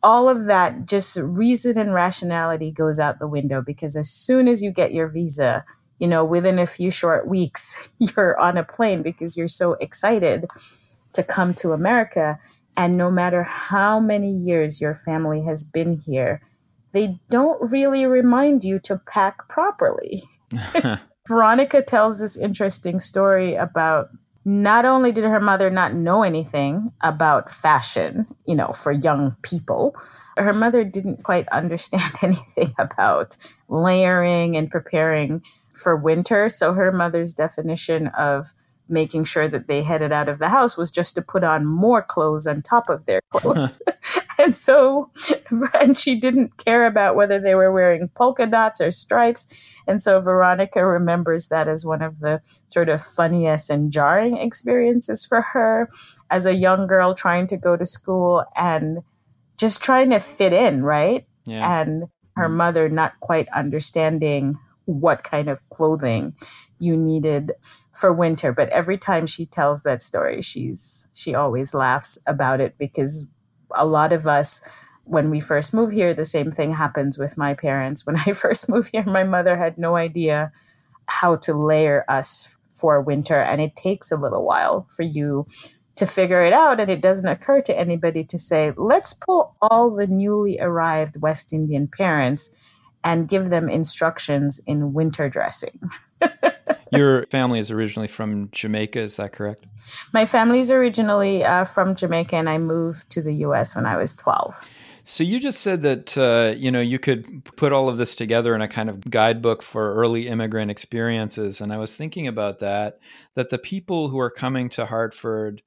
All 0.03 0.27
of 0.27 0.47
that, 0.47 0.85
just 0.85 1.15
reason 1.15 1.79
and 1.79 1.93
rationality 1.93 2.69
goes 2.69 2.99
out 2.99 3.19
the 3.19 3.29
window 3.29 3.61
because 3.61 3.95
as 3.95 4.09
soon 4.09 4.49
as 4.49 4.61
you 4.61 4.71
get 4.71 4.93
your 4.93 5.07
visa, 5.07 5.63
you 5.99 6.07
know, 6.09 6.25
within 6.25 6.59
a 6.59 6.67
few 6.67 6.91
short 6.91 7.29
weeks, 7.29 7.87
you're 7.97 8.37
on 8.37 8.57
a 8.57 8.63
plane 8.65 9.01
because 9.01 9.37
you're 9.37 9.47
so 9.47 9.75
excited 9.75 10.47
to 11.15 11.23
come 11.23 11.53
to 11.55 11.73
America. 11.73 12.39
And 12.77 12.97
no 12.97 13.09
matter 13.09 13.43
how 13.43 13.99
many 13.99 14.31
years 14.31 14.81
your 14.81 14.95
family 14.95 15.41
has 15.43 15.63
been 15.63 16.01
here, 16.05 16.41
they 16.91 17.19
don't 17.29 17.71
really 17.71 18.05
remind 18.05 18.63
you 18.63 18.79
to 18.79 19.01
pack 19.05 19.47
properly. 19.49 20.23
Veronica 21.27 21.81
tells 21.81 22.19
this 22.19 22.37
interesting 22.37 22.99
story 22.99 23.55
about 23.55 24.07
not 24.45 24.85
only 24.85 25.11
did 25.11 25.23
her 25.23 25.39
mother 25.39 25.69
not 25.69 25.95
know 25.95 26.21
anything 26.21 26.91
about 27.01 27.49
fashion, 27.49 28.27
you 28.45 28.55
know, 28.55 28.71
for 28.73 28.91
young 28.91 29.35
people, 29.41 29.95
her 30.37 30.53
mother 30.53 30.83
didn't 30.83 31.23
quite 31.23 31.47
understand 31.49 32.13
anything 32.21 32.73
about 32.77 33.37
layering 33.69 34.55
and 34.55 34.69
preparing 34.69 35.41
for 35.73 35.95
winter. 35.95 36.47
So 36.49 36.73
her 36.73 36.91
mother's 36.91 37.33
definition 37.33 38.07
of 38.09 38.47
making 38.89 39.23
sure 39.23 39.47
that 39.47 39.67
they 39.67 39.81
headed 39.83 40.11
out 40.11 40.29
of 40.29 40.39
the 40.39 40.49
house 40.49 40.77
was 40.77 40.91
just 40.91 41.15
to 41.15 41.21
put 41.21 41.43
on 41.43 41.65
more 41.65 42.01
clothes 42.01 42.45
on 42.45 42.61
top 42.61 42.89
of 42.89 43.05
their 43.05 43.21
clothes. 43.31 43.81
and 44.37 44.55
so, 44.55 45.09
and 45.73 45.97
she 45.97 46.15
didn't 46.19 46.57
care 46.57 46.85
about 46.85 47.15
whether 47.15 47.39
they 47.39 47.55
were 47.55 47.71
wearing 47.71 48.09
polka 48.09 48.45
dots 48.45 48.81
or 48.81 48.91
stripes. 48.91 49.53
And 49.87 50.01
so 50.01 50.19
Veronica 50.21 50.85
remembers 50.85 51.47
that 51.49 51.67
as 51.67 51.85
one 51.85 52.01
of 52.01 52.19
the 52.19 52.41
sort 52.67 52.89
of 52.89 53.01
funniest 53.01 53.69
and 53.69 53.91
jarring 53.91 54.37
experiences 54.37 55.25
for 55.25 55.41
her 55.41 55.89
as 56.29 56.45
a 56.45 56.55
young 56.55 56.87
girl 56.87 57.13
trying 57.13 57.47
to 57.47 57.57
go 57.57 57.75
to 57.75 57.85
school 57.85 58.43
and 58.55 58.99
just 59.57 59.83
trying 59.83 60.09
to 60.09 60.19
fit 60.19 60.53
in, 60.53 60.83
right? 60.83 61.25
Yeah. 61.45 61.81
And 61.81 62.05
her 62.35 62.47
mm-hmm. 62.47 62.57
mother 62.57 62.89
not 62.89 63.13
quite 63.19 63.47
understanding 63.49 64.57
what 64.85 65.23
kind 65.23 65.49
of 65.49 65.67
clothing 65.69 66.33
you 66.79 66.95
needed 66.95 67.51
for 67.95 68.11
winter 68.11 68.51
but 68.51 68.69
every 68.69 68.97
time 68.97 69.25
she 69.25 69.45
tells 69.45 69.83
that 69.83 70.03
story 70.03 70.41
she's 70.41 71.07
she 71.13 71.33
always 71.33 71.73
laughs 71.73 72.19
about 72.27 72.59
it 72.59 72.77
because 72.77 73.27
a 73.75 73.85
lot 73.85 74.13
of 74.13 74.27
us 74.27 74.61
when 75.05 75.29
we 75.29 75.39
first 75.39 75.73
move 75.73 75.91
here 75.91 76.13
the 76.13 76.25
same 76.25 76.51
thing 76.51 76.73
happens 76.73 77.17
with 77.17 77.37
my 77.37 77.53
parents 77.53 78.05
when 78.05 78.17
i 78.17 78.31
first 78.33 78.69
moved 78.69 78.89
here 78.91 79.03
my 79.05 79.23
mother 79.23 79.57
had 79.57 79.77
no 79.77 79.95
idea 79.95 80.51
how 81.07 81.35
to 81.35 81.53
layer 81.53 82.03
us 82.09 82.57
for 82.67 83.01
winter 83.01 83.41
and 83.41 83.61
it 83.61 83.75
takes 83.75 84.11
a 84.11 84.17
little 84.17 84.43
while 84.43 84.87
for 84.89 85.03
you 85.03 85.47
to 85.95 86.05
figure 86.05 86.43
it 86.43 86.51
out 86.51 86.79
and 86.79 86.89
it 86.91 86.99
doesn't 86.99 87.29
occur 87.29 87.61
to 87.61 87.77
anybody 87.77 88.23
to 88.23 88.37
say 88.37 88.73
let's 88.75 89.13
pull 89.13 89.55
all 89.61 89.89
the 89.89 90.07
newly 90.07 90.59
arrived 90.59 91.21
west 91.21 91.53
indian 91.53 91.87
parents 91.87 92.53
and 93.05 93.29
give 93.29 93.51
them 93.51 93.69
instructions 93.69 94.59
in 94.65 94.91
winter 94.91 95.29
dressing. 95.29 95.79
Your 96.91 97.25
family 97.27 97.59
is 97.59 97.71
originally 97.71 98.07
from 98.07 98.49
Jamaica, 98.51 98.99
is 98.99 99.17
that 99.17 99.33
correct? 99.33 99.65
My 100.13 100.25
family 100.25 100.59
is 100.59 100.71
originally 100.71 101.43
uh, 101.43 101.65
from 101.65 101.95
Jamaica, 101.95 102.35
and 102.35 102.49
I 102.49 102.57
moved 102.57 103.11
to 103.11 103.21
the 103.21 103.33
U.S. 103.35 103.75
when 103.75 103.85
I 103.85 103.97
was 103.97 104.15
12. 104.15 104.69
So 105.07 105.23
you 105.23 105.39
just 105.39 105.61
said 105.61 105.83
that 105.83 106.17
uh, 106.17 106.55
you 106.57 106.71
know 106.71 106.81
you 106.81 106.97
could 106.97 107.45
put 107.57 107.71
all 107.71 107.89
of 107.89 107.99
this 107.99 108.15
together 108.15 108.55
in 108.55 108.61
a 108.61 108.67
kind 108.67 108.89
of 108.89 109.01
guidebook 109.01 109.61
for 109.61 109.93
early 109.93 110.27
immigrant 110.27 110.71
experiences, 110.71 111.61
and 111.61 111.71
I 111.71 111.77
was 111.77 111.95
thinking 111.95 112.27
about 112.27 112.59
that. 112.59 112.99
That 113.35 113.49
the 113.49 113.59
people 113.59 114.07
who 114.09 114.19
are 114.19 114.31
coming 114.31 114.67
to 114.69 114.87
Hartford 114.87 115.61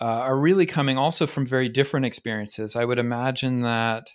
uh, 0.00 0.04
are 0.04 0.38
really 0.38 0.66
coming 0.66 0.98
also 0.98 1.26
from 1.26 1.46
very 1.46 1.68
different 1.68 2.06
experiences. 2.06 2.76
I 2.76 2.84
would 2.84 3.00
imagine 3.00 3.62
that 3.62 4.10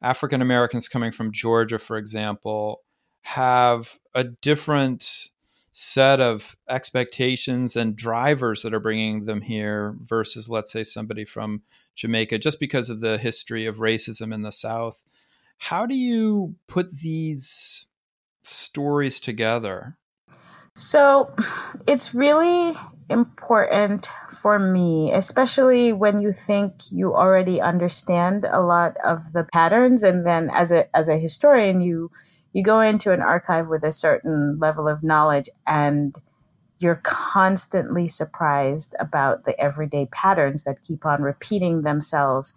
African 0.00 0.40
Americans 0.40 0.88
coming 0.88 1.12
from 1.12 1.30
Georgia, 1.30 1.78
for 1.78 1.98
example, 1.98 2.80
have 3.22 3.98
a 4.14 4.24
different 4.24 5.30
set 5.72 6.20
of 6.20 6.56
expectations 6.68 7.76
and 7.76 7.94
drivers 7.94 8.62
that 8.62 8.74
are 8.74 8.80
bringing 8.80 9.26
them 9.26 9.40
here 9.40 9.94
versus, 10.02 10.48
let's 10.48 10.72
say, 10.72 10.82
somebody 10.82 11.24
from 11.24 11.62
Jamaica, 11.94 12.38
just 12.38 12.58
because 12.58 12.90
of 12.90 13.00
the 13.00 13.18
history 13.18 13.66
of 13.66 13.76
racism 13.76 14.34
in 14.34 14.42
the 14.42 14.52
South. 14.52 15.04
How 15.58 15.86
do 15.86 15.94
you 15.94 16.54
put 16.66 16.90
these 16.90 17.86
stories 18.42 19.20
together? 19.20 19.96
So 20.74 21.34
it's 21.86 22.14
really 22.14 22.74
important 23.10 24.10
for 24.30 24.58
me, 24.58 25.12
especially 25.12 25.92
when 25.92 26.20
you 26.20 26.32
think 26.32 26.74
you 26.92 27.14
already 27.14 27.60
understand 27.60 28.44
a 28.44 28.60
lot 28.60 28.96
of 29.04 29.32
the 29.32 29.44
patterns, 29.52 30.04
and 30.04 30.24
then 30.24 30.50
as 30.50 30.70
a 30.70 30.94
as 30.96 31.08
a 31.08 31.18
historian, 31.18 31.80
you 31.80 32.10
you 32.58 32.64
go 32.64 32.80
into 32.80 33.12
an 33.12 33.22
archive 33.22 33.68
with 33.68 33.84
a 33.84 33.92
certain 33.92 34.58
level 34.58 34.88
of 34.88 35.04
knowledge, 35.04 35.48
and 35.64 36.16
you're 36.80 37.00
constantly 37.04 38.08
surprised 38.08 38.96
about 38.98 39.44
the 39.44 39.58
everyday 39.60 40.06
patterns 40.06 40.64
that 40.64 40.82
keep 40.82 41.06
on 41.06 41.22
repeating 41.22 41.82
themselves 41.82 42.54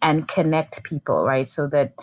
and 0.00 0.28
connect 0.28 0.84
people, 0.84 1.24
right? 1.24 1.48
So 1.48 1.66
that 1.66 1.94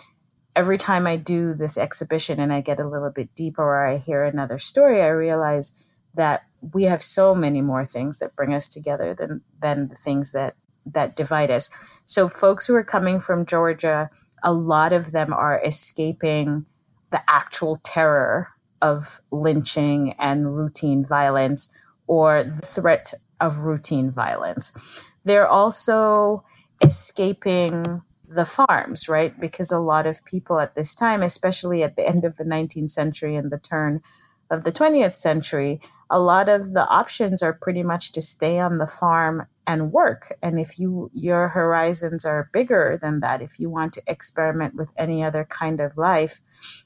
every 0.54 0.76
time 0.76 1.06
I 1.06 1.16
do 1.16 1.54
this 1.54 1.78
exhibition 1.78 2.38
and 2.38 2.52
I 2.52 2.60
get 2.60 2.80
a 2.80 2.86
little 2.86 3.08
bit 3.08 3.34
deeper 3.34 3.62
or 3.62 3.86
I 3.86 3.96
hear 3.96 4.24
another 4.24 4.58
story, 4.58 5.00
I 5.00 5.08
realize 5.08 5.72
that 6.12 6.42
we 6.74 6.82
have 6.82 7.02
so 7.02 7.34
many 7.34 7.62
more 7.62 7.86
things 7.86 8.18
that 8.18 8.36
bring 8.36 8.52
us 8.52 8.68
together 8.68 9.14
than 9.14 9.40
than 9.58 9.88
the 9.88 9.94
things 9.94 10.32
that 10.32 10.54
that 10.84 11.16
divide 11.16 11.50
us. 11.50 11.70
So 12.04 12.28
folks 12.28 12.66
who 12.66 12.74
are 12.74 12.84
coming 12.84 13.20
from 13.20 13.46
Georgia, 13.46 14.10
a 14.42 14.52
lot 14.52 14.92
of 14.92 15.12
them 15.12 15.32
are 15.32 15.58
escaping 15.64 16.66
the 17.10 17.22
actual 17.28 17.76
terror 17.76 18.48
of 18.82 19.20
lynching 19.30 20.12
and 20.18 20.56
routine 20.56 21.04
violence 21.04 21.72
or 22.06 22.44
the 22.44 22.66
threat 22.66 23.12
of 23.40 23.58
routine 23.58 24.10
violence. 24.10 24.76
They're 25.24 25.48
also 25.48 26.44
escaping 26.80 28.02
the 28.28 28.44
farms, 28.44 29.08
right? 29.08 29.38
Because 29.40 29.72
a 29.72 29.80
lot 29.80 30.06
of 30.06 30.24
people 30.24 30.60
at 30.60 30.74
this 30.74 30.94
time, 30.94 31.22
especially 31.22 31.82
at 31.82 31.96
the 31.96 32.06
end 32.08 32.24
of 32.24 32.36
the 32.36 32.44
19th 32.44 32.90
century 32.90 33.36
and 33.36 33.50
the 33.50 33.58
turn 33.58 34.02
of 34.50 34.64
the 34.64 34.72
20th 34.72 35.14
century, 35.14 35.80
a 36.10 36.18
lot 36.18 36.48
of 36.48 36.72
the 36.72 36.86
options 36.86 37.42
are 37.42 37.52
pretty 37.52 37.82
much 37.82 38.12
to 38.12 38.22
stay 38.22 38.58
on 38.58 38.78
the 38.78 38.86
farm 38.86 39.46
and 39.66 39.92
work. 39.92 40.36
And 40.42 40.58
if 40.58 40.78
you 40.78 41.10
your 41.12 41.48
horizons 41.48 42.24
are 42.24 42.48
bigger 42.52 42.98
than 43.00 43.20
that, 43.20 43.42
if 43.42 43.60
you 43.60 43.68
want 43.68 43.92
to 43.94 44.02
experiment 44.06 44.74
with 44.74 44.90
any 44.96 45.22
other 45.22 45.44
kind 45.44 45.80
of 45.80 45.98
life, 45.98 46.40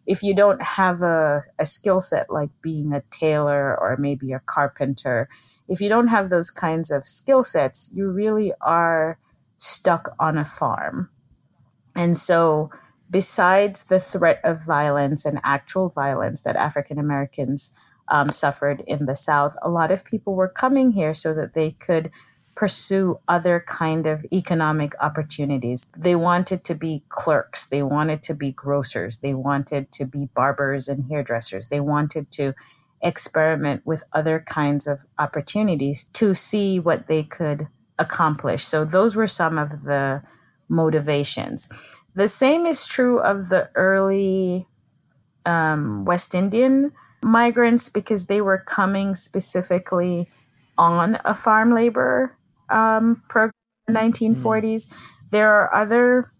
if 0.07 0.23
you 0.23 0.35
don't 0.35 0.63
have 0.63 1.03
a, 1.03 1.45
a 1.59 1.67
skill 1.67 2.01
set 2.01 2.31
like 2.31 2.51
being 2.63 2.93
a 2.93 3.03
tailor 3.11 3.79
or 3.79 3.97
maybe 3.99 4.33
a 4.33 4.41
carpenter, 4.41 5.29
if 5.69 5.81
you 5.81 5.89
don't 5.89 6.09
have 6.09 6.29
those 6.29 6.51
kinds 6.51 6.91
of 6.91 7.07
skill 7.07 7.45
sets, 7.45 7.91
you 7.95 8.09
really 8.09 8.53
are 8.61 9.19
stuck 9.57 10.15
on 10.19 10.37
a 10.37 10.45
farm. 10.45 11.09
And 11.95 12.17
so 12.17 12.71
besides 13.11 13.85
the 13.85 14.01
threat 14.01 14.41
of 14.43 14.65
violence 14.65 15.25
and 15.25 15.39
actual 15.45 15.91
violence 15.91 16.43
that 16.43 16.57
African 16.57 16.99
Americans 16.99 17.77
um, 18.09 18.31
suffered 18.31 18.83
in 18.87 19.07
the 19.07 19.15
South, 19.15 19.55
a 19.63 19.69
lot 19.69 19.93
of 19.93 20.05
people 20.05 20.35
were 20.35 20.49
coming 20.49 20.91
here 20.93 21.15
so 21.15 21.35
that 21.35 21.55
they 21.55 21.73
could 21.73 22.11
pursue 22.55 23.19
other 23.29 23.65
kind 23.67 24.07
of 24.07 24.25
economic 24.33 24.95
opportunities. 25.01 25.91
They 25.97 26.15
wanted 26.15 26.65
to 26.65 26.75
be 26.75 27.05
clerks, 27.09 27.67
they 27.67 27.83
wanted 27.83 28.23
to 28.25 28.35
be 28.35 28.53
grocers, 28.53 29.19
they 29.19 29.35
wanted 29.35 29.91
to 29.93 30.05
be 30.05 30.29
barbers 30.35 30.89
and 30.89 31.05
hairdressers. 31.11 31.69
They 31.69 31.81
wanted 31.81 32.31
to 32.33 32.55
experiment 33.03 33.83
with 33.85 34.05
other 34.13 34.41
kinds 34.41 34.87
of 34.87 35.01
opportunities 35.19 36.05
to 36.05 36.35
see 36.35 36.79
what 36.79 37.09
they 37.09 37.23
could 37.23 37.67
accomplish. 37.99 38.65
So 38.65 38.85
those 38.85 39.17
were 39.17 39.27
some 39.27 39.59
of 39.59 39.85
the 39.85 40.23
motivations. 40.69 41.71
The 42.15 42.29
same 42.29 42.67
is 42.67 42.87
true 42.87 43.19
of 43.19 43.49
the 43.49 43.71
early 43.75 44.67
um, 45.45 46.05
West 46.05 46.35
Indian 46.35 46.93
migrants 47.23 47.89
because 47.89 48.27
they 48.27 48.41
were 48.41 48.59
coming 48.59 49.15
specifically 49.15 50.29
on 50.79 51.19
a 51.25 51.35
farm 51.35 51.75
labor 51.75 52.37
um, 52.71 53.23
program 53.29 53.53
in 53.89 53.95
the 53.95 54.01
1940s. 54.01 54.89
Mm. 54.89 54.95
There 55.31 55.51
are 55.51 55.75
other 55.75 56.31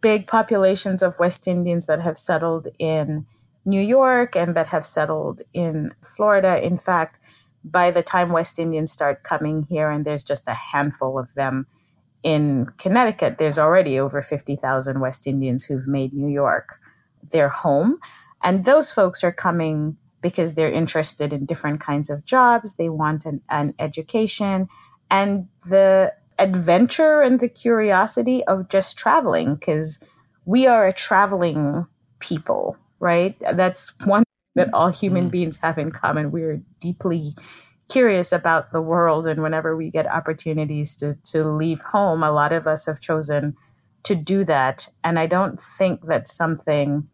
big 0.00 0.26
populations 0.26 1.02
of 1.02 1.18
West 1.18 1.46
Indians 1.46 1.86
that 1.86 2.00
have 2.00 2.18
settled 2.18 2.68
in 2.78 3.26
New 3.64 3.80
York 3.80 4.34
and 4.34 4.56
that 4.56 4.68
have 4.68 4.86
settled 4.86 5.42
in 5.52 5.92
Florida. 6.02 6.64
In 6.64 6.78
fact, 6.78 7.18
by 7.62 7.90
the 7.90 8.02
time 8.02 8.30
West 8.30 8.58
Indians 8.58 8.90
start 8.90 9.22
coming 9.22 9.66
here, 9.68 9.90
and 9.90 10.04
there's 10.04 10.24
just 10.24 10.48
a 10.48 10.54
handful 10.54 11.18
of 11.18 11.34
them 11.34 11.66
in 12.22 12.66
Connecticut, 12.78 13.38
there's 13.38 13.58
already 13.58 13.98
over 13.98 14.22
50,000 14.22 15.00
West 15.00 15.26
Indians 15.26 15.64
who've 15.64 15.88
made 15.88 16.12
New 16.12 16.28
York 16.28 16.80
their 17.30 17.48
home. 17.48 17.98
And 18.42 18.64
those 18.64 18.92
folks 18.92 19.22
are 19.24 19.32
coming 19.32 19.96
because 20.22 20.54
they're 20.54 20.70
interested 20.70 21.32
in 21.32 21.46
different 21.46 21.80
kinds 21.80 22.10
of 22.10 22.24
jobs, 22.26 22.74
they 22.74 22.90
want 22.90 23.24
an, 23.24 23.40
an 23.48 23.74
education, 23.78 24.68
and 25.10 25.48
the 25.66 26.12
adventure 26.38 27.20
and 27.20 27.40
the 27.40 27.48
curiosity 27.48 28.44
of 28.44 28.68
just 28.68 28.98
traveling, 28.98 29.54
because 29.54 30.04
we 30.44 30.66
are 30.66 30.86
a 30.86 30.92
traveling 30.92 31.86
people, 32.18 32.76
right? 32.98 33.36
That's 33.52 33.94
one 34.06 34.24
that 34.54 34.72
all 34.74 34.88
human 34.88 35.24
mm-hmm. 35.24 35.30
beings 35.30 35.58
have 35.58 35.78
in 35.78 35.90
common. 35.90 36.30
We're 36.30 36.62
deeply 36.80 37.34
curious 37.88 38.32
about 38.32 38.72
the 38.72 38.80
world. 38.80 39.26
And 39.26 39.42
whenever 39.42 39.76
we 39.76 39.90
get 39.90 40.06
opportunities 40.06 40.96
to, 40.96 41.14
to 41.32 41.44
leave 41.44 41.80
home, 41.80 42.22
a 42.22 42.32
lot 42.32 42.52
of 42.52 42.66
us 42.66 42.86
have 42.86 43.00
chosen 43.00 43.56
to 44.04 44.14
do 44.14 44.44
that. 44.44 44.88
And 45.04 45.18
I 45.18 45.26
don't 45.26 45.60
think 45.60 46.06
that's 46.06 46.34
something 46.34 47.08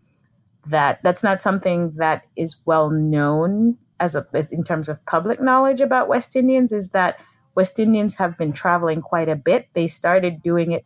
that 0.66 1.00
that's 1.02 1.22
not 1.22 1.40
something 1.40 1.92
that 1.96 2.22
is 2.36 2.56
well 2.64 2.90
known 2.90 3.76
as 4.00 4.16
a 4.16 4.26
as 4.34 4.50
in 4.52 4.64
terms 4.64 4.88
of 4.88 5.04
public 5.06 5.40
knowledge 5.40 5.80
about 5.80 6.08
West 6.08 6.34
Indians 6.34 6.72
is 6.72 6.90
that 6.90 7.20
West 7.56 7.78
Indians 7.78 8.16
have 8.16 8.36
been 8.36 8.52
traveling 8.52 9.00
quite 9.00 9.28
a 9.28 9.34
bit. 9.34 9.68
They 9.72 9.88
started 9.88 10.42
doing 10.42 10.72
it 10.72 10.84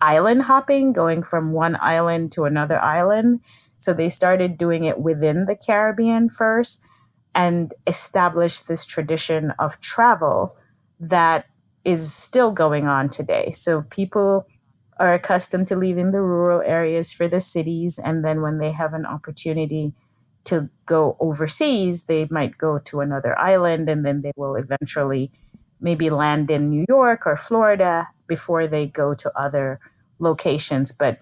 island 0.00 0.42
hopping, 0.42 0.92
going 0.92 1.22
from 1.22 1.52
one 1.52 1.76
island 1.80 2.32
to 2.32 2.44
another 2.44 2.80
island. 2.80 3.40
So 3.78 3.92
they 3.92 4.08
started 4.08 4.58
doing 4.58 4.84
it 4.84 4.98
within 4.98 5.44
the 5.44 5.54
Caribbean 5.54 6.30
first 6.30 6.82
and 7.34 7.74
established 7.86 8.66
this 8.66 8.86
tradition 8.86 9.52
of 9.58 9.80
travel 9.80 10.56
that 10.98 11.46
is 11.84 12.12
still 12.12 12.50
going 12.52 12.86
on 12.86 13.08
today. 13.08 13.52
So 13.52 13.82
people 13.82 14.46
are 14.98 15.14
accustomed 15.14 15.68
to 15.68 15.76
leaving 15.76 16.10
the 16.10 16.22
rural 16.22 16.60
areas 16.62 17.12
for 17.12 17.28
the 17.28 17.40
cities, 17.40 17.98
and 17.98 18.24
then 18.24 18.42
when 18.42 18.58
they 18.58 18.72
have 18.72 18.94
an 18.94 19.06
opportunity 19.06 19.92
to 20.44 20.68
go 20.86 21.16
overseas, 21.20 22.04
they 22.04 22.26
might 22.30 22.58
go 22.58 22.78
to 22.78 23.00
another 23.00 23.38
island 23.38 23.88
and 23.88 24.04
then 24.04 24.22
they 24.22 24.32
will 24.34 24.56
eventually 24.56 25.30
maybe 25.80 26.10
land 26.10 26.50
in 26.50 26.70
New 26.70 26.84
York 26.88 27.26
or 27.26 27.36
Florida 27.36 28.08
before 28.26 28.66
they 28.66 28.86
go 28.86 29.14
to 29.14 29.32
other 29.38 29.80
locations. 30.18 30.92
But 30.92 31.20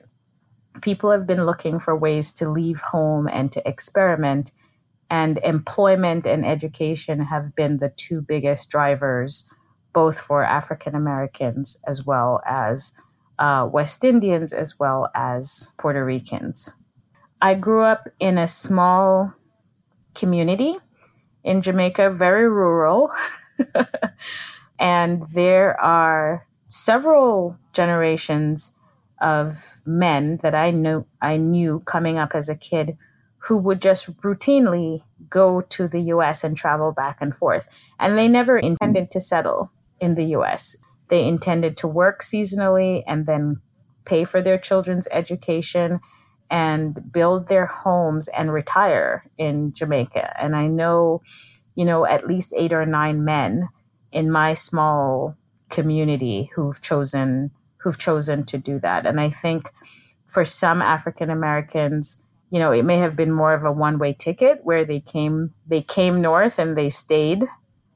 people 0.83 1.11
have 1.11 1.27
been 1.27 1.47
looking 1.47 1.79
for 1.79 1.97
ways 1.97 2.33
to 2.35 2.51
leave 2.51 2.81
home 2.81 3.29
and 3.29 3.51
to 3.53 3.67
experiment 3.69 4.53
and 5.09 5.39
employment 5.39 6.27
and 6.27 6.45
education 6.45 7.21
have 7.21 7.55
been 7.55 7.79
the 7.79 7.91
two 7.91 8.21
biggest 8.21 8.71
drivers, 8.71 9.49
both 9.93 10.19
for 10.19 10.43
African 10.43 10.95
Americans 10.95 11.79
as 11.87 12.05
well 12.05 12.41
as 12.47 12.93
uh, 13.39 13.69
West 13.71 14.03
Indians, 14.03 14.53
as 14.53 14.79
well 14.79 15.09
as 15.15 15.73
Puerto 15.79 16.05
Ricans. 16.05 16.75
I 17.41 17.55
grew 17.55 17.83
up 17.83 18.09
in 18.19 18.39
a 18.39 18.49
small 18.49 19.35
community 20.15 20.77
in 21.45 21.63
Jamaica, 21.63 22.11
very 22.11 22.49
rural. 22.49 23.11
and 24.79 25.25
there 25.33 25.81
are 25.81 26.47
several 26.69 27.57
generations 27.73 28.77
of 29.21 29.81
men 29.87 30.39
that 30.43 30.55
I 30.55 30.71
knew 30.71 31.07
I 31.23 31.37
knew 31.39 31.81
coming 31.81 32.19
up 32.19 32.35
as 32.35 32.49
a 32.49 32.57
kid 32.57 32.99
who 33.39 33.57
would 33.59 33.81
just 33.81 34.21
routinely 34.21 35.03
go 35.31 35.61
to 35.61 35.89
the 35.89 36.01
US 36.13 36.45
and 36.45 36.57
travel 36.57 36.93
back 36.93 37.19
and 37.21 37.35
forth. 37.35 37.69
And 37.99 38.19
they 38.19 38.29
never 38.29 38.59
intended 38.59 39.11
to 39.13 39.21
settle 39.21 39.71
in 40.01 40.17
the 40.17 40.35
US. 40.37 40.77
They 41.09 41.27
intended 41.27 41.77
to 41.79 41.89
work 41.89 42.23
seasonally 42.23 43.05
and 43.07 43.27
then 43.27 43.61
pay 44.05 44.25
for 44.25 44.41
their 44.41 44.59
children's 44.59 45.09
education 45.11 46.01
and 46.51 47.13
build 47.13 47.49
their 47.49 47.67
homes 47.67 48.29
and 48.29 48.53
retire 48.53 49.25
in 49.39 49.73
Jamaica. 49.73 50.41
And 50.41 50.55
I 50.55 50.67
know, 50.67 51.23
you 51.77 51.85
know, 51.85 52.05
at 52.05 52.27
least 52.27 52.53
eight 52.57 52.73
or 52.73 52.85
nine 52.85 53.25
men 53.25 53.69
in 54.11 54.31
my 54.31 54.55
small 54.55 55.37
community 55.69 56.51
who've 56.55 56.81
chosen 56.83 57.51
who've 57.79 57.99
chosen 57.99 58.45
to 58.45 58.59
do 58.59 58.81
that. 58.81 59.07
And 59.07 59.21
I 59.21 59.31
think 59.31 59.71
for 60.27 60.45
some 60.45 60.83
African 60.83 61.31
Americans, 61.31 62.19
you 62.51 62.59
know, 62.59 62.73
it 62.73 62.85
may 62.85 62.99
have 62.99 63.15
been 63.15 63.31
more 63.31 63.55
of 63.55 63.63
a 63.65 63.71
one-way 63.71 64.15
ticket 64.15 64.61
where 64.65 64.85
they 64.85 65.01
came 65.01 65.53
they 65.69 65.83
came 65.83 66.21
north 66.21 66.59
and 66.59 66.77
they 66.77 66.91
stayed 66.91 67.45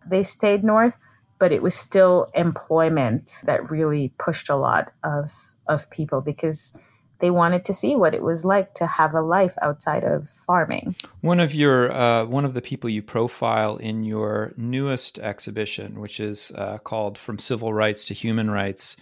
they 0.07 0.23
stayed 0.23 0.63
north, 0.63 0.99
but 1.39 1.53
it 1.53 1.63
was 1.63 1.75
still 1.75 2.31
employment 2.35 3.43
that 3.45 3.71
really 3.71 4.13
pushed 4.19 4.49
a 4.49 4.57
lot 4.57 4.93
of 5.03 5.31
of 5.67 5.91
people 5.91 6.21
because 6.21 6.77
they 7.21 7.31
wanted 7.31 7.65
to 7.67 7.75
see 7.75 7.97
what 7.97 8.15
it 8.15 8.23
was 8.23 8.45
like 8.45 8.75
to 8.75 8.87
have 8.87 9.15
a 9.15 9.21
life 9.21 9.55
outside 9.63 10.05
of 10.05 10.29
farming. 10.29 10.95
One 11.21 11.41
of 11.41 11.55
your 11.55 11.93
uh, 11.93 12.25
one 12.25 12.45
of 12.45 12.55
the 12.55 12.63
people 12.63 12.91
you 12.91 13.03
profile 13.03 13.77
in 13.77 14.05
your 14.05 14.53
newest 14.57 15.19
exhibition, 15.19 16.01
which 16.01 16.21
is 16.21 16.53
uh, 16.55 16.79
called 16.79 17.19
"From 17.19 17.39
Civil 17.39 17.73
Rights 17.73 18.05
to 18.07 18.15
Human 18.15 18.51
Rights: 18.51 18.97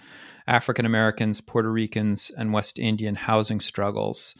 African 0.46 0.84
Americans, 0.84 1.40
Puerto 1.40 1.70
Ricans, 1.70 2.30
and 2.36 2.52
West 2.52 2.78
Indian 2.78 3.14
Housing 3.14 3.60
Struggles," 3.60 4.36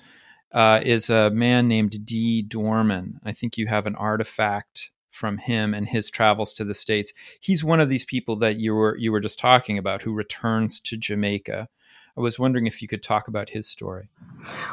uh, 0.53 0.81
is 0.83 1.11
a 1.11 1.31
man 1.31 1.69
named 1.69 2.05
D. 2.05 2.43
Dorman. 2.43 3.21
I 3.25 3.33
think 3.33 3.57
you 3.57 3.67
have 3.67 3.87
an 3.87 3.97
artifact 3.97 4.91
from 5.11 5.39
him 5.39 5.75
and 5.75 5.89
his 5.89 6.11
travels 6.11 6.55
to 6.55 6.65
the 6.65 6.75
states. 6.75 7.13
He's 7.41 7.65
one 7.65 7.81
of 7.81 7.89
these 7.89 8.05
people 8.05 8.37
that 8.37 8.57
you 8.57 8.75
were 8.75 8.97
you 8.97 9.13
were 9.13 9.21
just 9.21 9.39
talking 9.39 9.77
about 9.77 10.03
who 10.03 10.13
returns 10.13 10.81
to 10.81 10.97
Jamaica. 10.97 11.69
I 12.19 12.21
was 12.21 12.37
wondering 12.37 12.67
if 12.67 12.83
you 12.83 12.89
could 12.89 13.03
talk 13.03 13.29
about 13.29 13.51
his 13.51 13.69
story. 13.69 14.09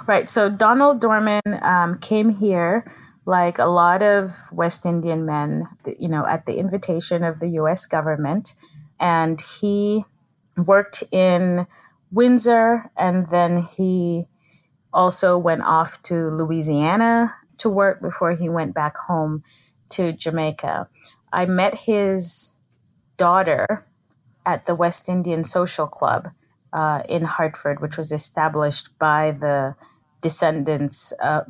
Right. 0.07 0.31
So 0.31 0.49
Donald 0.49 0.99
Dorman 0.99 1.41
um, 1.61 1.99
came 1.99 2.29
here 2.31 2.91
like 3.27 3.59
a 3.59 3.65
lot 3.65 4.01
of 4.01 4.35
West 4.51 4.83
Indian 4.83 5.27
men, 5.27 5.67
you 5.99 6.07
know, 6.07 6.25
at 6.25 6.47
the 6.47 6.57
invitation 6.57 7.23
of 7.23 7.39
the 7.39 7.49
U.S. 7.49 7.85
government, 7.85 8.55
and 8.99 9.39
he 9.39 10.05
worked 10.57 11.03
in 11.11 11.67
Windsor, 12.11 12.89
and 12.97 13.29
then 13.29 13.67
he 13.77 14.25
also 14.91 15.37
went 15.37 15.61
off 15.61 16.01
to 16.03 16.29
Louisiana 16.31 17.35
to 17.57 17.69
work 17.69 18.01
before 18.01 18.33
he 18.33 18.49
went 18.49 18.73
back 18.73 18.97
home 18.97 19.43
to 19.89 20.13
Jamaica. 20.13 20.87
I 21.31 21.45
met 21.45 21.75
his 21.75 22.55
daughter 23.17 23.85
at 24.47 24.65
the 24.65 24.73
West 24.73 25.09
Indian 25.09 25.43
Social 25.43 25.85
Club 25.85 26.31
uh, 26.73 27.03
in 27.07 27.23
Hartford, 27.23 27.81
which 27.81 27.97
was 27.97 28.11
established 28.11 28.97
by 28.99 29.31
the 29.31 29.75
descendants, 30.21 31.13
uh, 31.21 31.41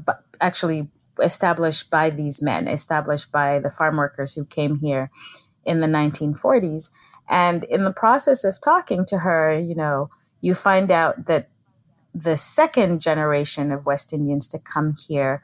actually 0.42 0.90
established 1.22 1.90
by 1.90 2.10
these 2.10 2.42
men, 2.42 2.68
established 2.68 3.32
by 3.32 3.60
the 3.60 3.70
farm 3.70 3.98
workers 3.98 4.36
who 4.36 4.46
came 4.46 4.78
here 4.80 5.10
in 5.66 5.82
the 5.82 5.88
1940s. 5.88 6.92
And 7.30 7.64
in 7.66 7.84
the 7.84 7.94
process 7.94 8.44
of 8.44 8.62
talking 8.62 9.06
to 9.06 9.20
her, 9.20 9.58
you 9.58 9.76
know, 9.76 10.10
you 10.42 10.54
find 10.54 10.92
out 10.92 11.26
that 11.26 11.48
the 12.14 12.38
second 12.38 13.02
generation 13.02 13.72
of 13.72 13.86
West 13.86 14.14
Indians 14.14 14.48
to 14.50 14.60
come 14.60 14.96
here, 15.08 15.42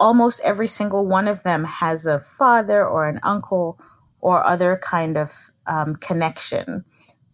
almost 0.00 0.40
every 0.40 0.68
single 0.68 1.06
one 1.06 1.28
of 1.28 1.42
them 1.42 1.64
has 1.64 2.06
a 2.06 2.18
father 2.18 2.86
or 2.86 3.08
an 3.08 3.20
uncle 3.22 3.78
or 4.20 4.44
other 4.44 4.80
kind 4.82 5.16
of 5.16 5.50
um, 5.66 5.96
connection 5.96 6.84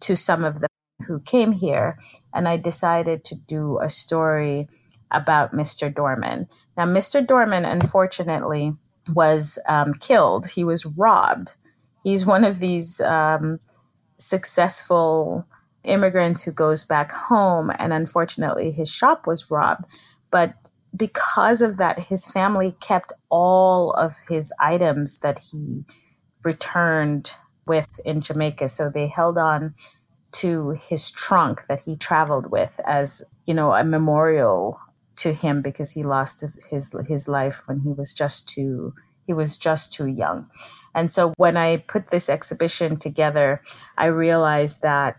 to 0.01 0.15
some 0.15 0.43
of 0.43 0.59
them 0.59 0.69
who 1.07 1.19
came 1.19 1.51
here. 1.51 1.97
And 2.33 2.47
I 2.47 2.57
decided 2.57 3.23
to 3.25 3.35
do 3.35 3.79
a 3.79 3.89
story 3.89 4.67
about 5.11 5.53
Mr. 5.53 5.93
Dorman. 5.93 6.47
Now, 6.77 6.85
Mr. 6.85 7.25
Dorman, 7.25 7.65
unfortunately, 7.65 8.73
was 9.13 9.59
um, 9.67 9.93
killed. 9.93 10.47
He 10.47 10.63
was 10.63 10.85
robbed. 10.85 11.53
He's 12.03 12.25
one 12.25 12.43
of 12.43 12.59
these 12.59 13.01
um, 13.01 13.59
successful 14.17 15.45
immigrants 15.83 16.43
who 16.43 16.51
goes 16.51 16.83
back 16.83 17.11
home, 17.11 17.71
and 17.77 17.93
unfortunately, 17.93 18.71
his 18.71 18.91
shop 18.91 19.27
was 19.27 19.51
robbed. 19.51 19.85
But 20.31 20.53
because 20.95 21.61
of 21.61 21.77
that, 21.77 21.99
his 21.99 22.31
family 22.31 22.75
kept 22.79 23.13
all 23.29 23.91
of 23.91 24.15
his 24.27 24.51
items 24.59 25.19
that 25.19 25.39
he 25.39 25.83
returned 26.43 27.31
with 27.65 27.99
in 28.05 28.21
Jamaica. 28.21 28.69
So 28.69 28.89
they 28.89 29.07
held 29.07 29.37
on 29.37 29.73
to 30.41 30.71
his 30.71 31.11
trunk 31.11 31.65
that 31.67 31.81
he 31.81 31.95
traveled 31.95 32.51
with 32.51 32.79
as, 32.85 33.23
you 33.45 33.53
know, 33.53 33.73
a 33.73 33.83
memorial 33.83 34.79
to 35.17 35.33
him 35.33 35.61
because 35.61 35.91
he 35.91 36.03
lost 36.03 36.43
his 36.69 36.93
his 37.07 37.27
life 37.27 37.63
when 37.67 37.79
he 37.79 37.93
was 37.93 38.13
just 38.13 38.49
too 38.49 38.93
he 39.25 39.33
was 39.33 39.57
just 39.57 39.93
too 39.93 40.07
young. 40.07 40.49
And 40.93 41.09
so 41.09 41.33
when 41.37 41.57
I 41.57 41.77
put 41.77 42.09
this 42.09 42.29
exhibition 42.29 42.97
together, 42.97 43.61
I 43.97 44.05
realized 44.05 44.81
that 44.81 45.17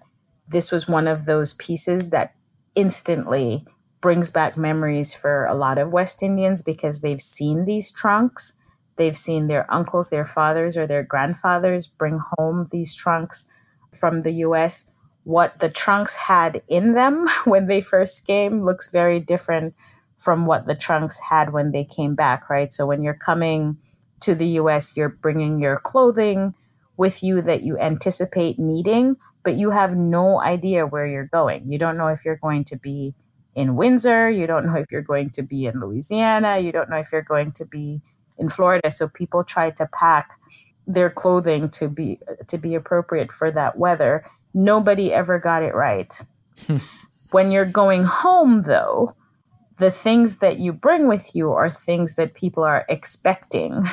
this 0.49 0.71
was 0.71 0.89
one 0.89 1.07
of 1.07 1.27
those 1.27 1.55
pieces 1.55 2.11
that 2.11 2.35
instantly 2.75 3.67
brings 4.01 4.31
back 4.31 4.57
memories 4.57 5.15
for 5.15 5.47
a 5.47 5.55
lot 5.55 5.79
of 5.79 5.93
West 5.93 6.23
Indians 6.23 6.63
because 6.63 7.01
they've 7.01 7.21
seen 7.21 7.65
these 7.65 7.91
trunks. 7.91 8.57
They've 8.97 9.17
seen 9.17 9.49
their 9.49 9.71
uncles, 9.73 10.11
their 10.11 10.25
fathers, 10.25 10.77
or 10.77 10.87
their 10.87 11.03
grandfathers 11.03 11.87
bring 11.87 12.21
home 12.39 12.69
these 12.71 12.95
trunks 12.95 13.51
from 13.93 14.23
the 14.23 14.33
US. 14.47 14.91
What 15.27 15.59
the 15.59 15.69
trunks 15.69 16.15
had 16.15 16.63
in 16.69 16.93
them 16.93 17.27
when 17.45 17.67
they 17.67 17.81
first 17.81 18.29
came 18.29 18.65
looks 18.65 18.91
very 18.91 19.19
different 19.19 19.75
from 20.17 20.47
what 20.47 20.67
the 20.67 20.77
trunks 20.77 21.19
had 21.19 21.53
when 21.53 21.73
they 21.73 21.85
came 21.85 22.15
back, 22.15 22.49
right? 22.49 22.73
So 22.73 22.87
when 22.87 23.03
you're 23.03 23.15
coming 23.15 23.77
to 24.21 24.37
the 24.37 24.47
US, 24.61 24.97
you're 24.97 25.09
bringing 25.09 25.59
your 25.61 25.79
clothing 25.81 26.55
with 26.97 27.25
you 27.25 27.43
that 27.43 27.63
you 27.65 27.77
anticipate 27.77 28.57
needing, 28.57 29.17
but 29.43 29.57
you 29.57 29.71
have 29.71 29.97
no 29.97 30.41
idea 30.41 30.87
where 30.87 31.07
you're 31.07 31.29
going. 31.33 31.71
You 31.71 31.79
don't 31.79 31.99
know 31.99 32.07
if 32.07 32.25
you're 32.25 32.37
going 32.37 32.65
to 32.65 32.77
be 32.79 33.15
in 33.57 33.75
Windsor, 33.75 34.31
you 34.31 34.47
don't 34.47 34.65
know 34.65 34.77
if 34.77 34.87
you're 34.93 35.03
going 35.03 35.31
to 35.31 35.43
be 35.43 35.67
in 35.67 35.81
Louisiana, 35.81 36.61
you 36.61 36.71
don't 36.71 36.89
know 36.89 36.99
if 36.99 37.11
you're 37.11 37.23
going 37.23 37.51
to 37.53 37.65
be 37.67 38.01
in 38.39 38.49
Florida. 38.49 38.91
So 38.93 39.09
people 39.09 39.43
try 39.43 39.71
to 39.73 39.89
pack 39.99 40.39
their 40.87 41.11
clothing 41.11 41.69
to 41.71 41.89
be 41.89 42.21
to 42.47 42.59
be 42.59 42.75
appropriate 42.77 43.33
for 43.33 43.51
that 43.51 43.77
weather. 43.77 44.25
Nobody 44.57 45.13
ever 45.13 45.39
got 45.39 45.63
it 45.63 45.75
right. 45.75 46.19
Hmm. 46.67 46.79
when 47.31 47.51
you're 47.51 47.67
going 47.67 48.05
home 48.05 48.63
though, 48.63 49.15
the 49.77 49.91
things 49.91 50.39
that 50.39 50.59
you 50.59 50.73
bring 50.73 51.07
with 51.07 51.35
you 51.35 51.53
are 51.53 51.71
things 51.71 52.15
that 52.15 52.33
people 52.33 52.65
are 52.65 52.87
expecting 52.89 53.87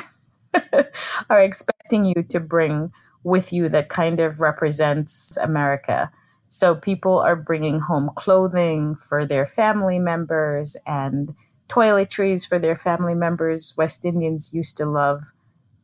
are 1.28 1.42
expecting 1.42 2.06
you 2.06 2.22
to 2.30 2.40
bring 2.40 2.90
with 3.24 3.52
you 3.52 3.68
that 3.68 3.90
kind 3.90 4.20
of 4.20 4.40
represents 4.40 5.36
America. 5.36 6.10
So 6.48 6.74
people 6.74 7.18
are 7.18 7.36
bringing 7.36 7.80
home 7.80 8.10
clothing 8.16 8.96
for 8.96 9.26
their 9.26 9.44
family 9.44 9.98
members 9.98 10.78
and 10.86 11.34
toiletries 11.68 12.48
for 12.48 12.58
their 12.58 12.76
family 12.76 13.14
members. 13.14 13.74
West 13.76 14.06
Indians 14.06 14.54
used 14.54 14.78
to 14.78 14.86
love 14.86 15.24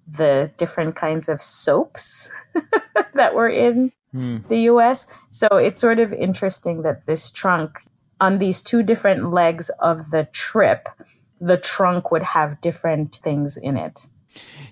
the 0.09 0.51
different 0.57 0.97
kinds 0.97 1.29
of 1.29 1.43
soaps 1.43 2.31
that 3.15 3.35
were 3.35 3.49
in 3.51 3.93
mm. 4.15 4.47
the 4.49 4.61
US. 4.63 5.07
So 5.31 5.49
it's 5.53 5.81
sort 5.81 5.99
of 5.99 6.13
interesting 6.13 6.83
that 6.83 7.07
this 7.07 7.31
trunk 7.31 7.79
on 8.21 8.39
these 8.39 8.61
two 8.63 8.83
different 8.83 9.33
legs 9.33 9.71
of 9.81 10.11
the 10.11 10.29
trip, 10.33 10.89
the 11.41 11.57
trunk 11.57 12.11
would 12.11 12.23
have 12.23 12.61
different 12.61 13.17
things 13.17 13.57
in 13.57 13.77
it. 13.77 14.07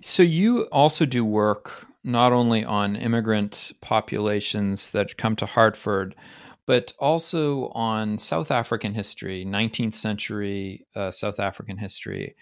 So 0.00 0.22
you 0.22 0.62
also 0.70 1.06
do 1.06 1.24
work 1.24 1.86
not 2.04 2.32
only 2.32 2.64
on 2.64 2.96
immigrant 2.96 3.72
populations 3.80 4.90
that 4.90 5.16
come 5.16 5.34
to 5.36 5.46
Hartford, 5.46 6.14
but 6.66 6.92
also 6.98 7.68
on 7.68 8.18
South 8.18 8.50
African 8.50 8.94
history, 8.94 9.44
19th 9.44 9.94
century 9.94 10.86
uh, 10.94 11.10
South 11.10 11.40
African 11.40 11.78
history. 11.78 12.36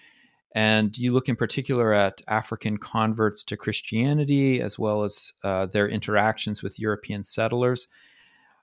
And 0.57 0.97
you 0.97 1.13
look 1.13 1.29
in 1.29 1.37
particular 1.37 1.93
at 1.93 2.23
African 2.29 2.79
converts 2.79 3.45
to 3.45 3.59
Christianity, 3.59 4.63
as 4.63 4.79
well 4.79 5.05
as 5.05 5.35
uh, 5.45 5.67
their 5.67 5.87
interactions 5.87 6.63
with 6.63 6.81
European 6.81 7.25
settlers. 7.25 7.89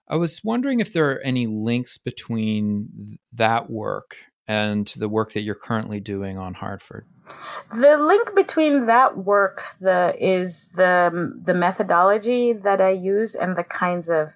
I 0.08 0.16
was 0.16 0.44
wondering 0.44 0.80
if 0.80 0.92
there 0.92 1.12
are 1.12 1.20
any 1.20 1.46
links 1.46 2.00
between 2.00 3.20
that 3.34 3.70
work 3.70 4.18
and 4.48 4.88
the 4.98 5.08
work 5.08 5.34
that 5.34 5.42
you're 5.42 5.54
currently 5.54 6.00
doing 6.00 6.40
on 6.40 6.56
Hartford. 6.56 7.06
The 7.72 8.00
link 8.00 8.34
between 8.34 8.88
that 8.88 9.20
work 9.20 9.64
the 9.80 10.16
is 10.20 10.72
the 10.72 11.40
the 11.44 11.54
methodology 11.54 12.54
that 12.54 12.82
I 12.82 12.90
use 12.90 13.36
and 13.36 13.56
the 13.56 13.64
kinds 13.64 14.10
of 14.10 14.34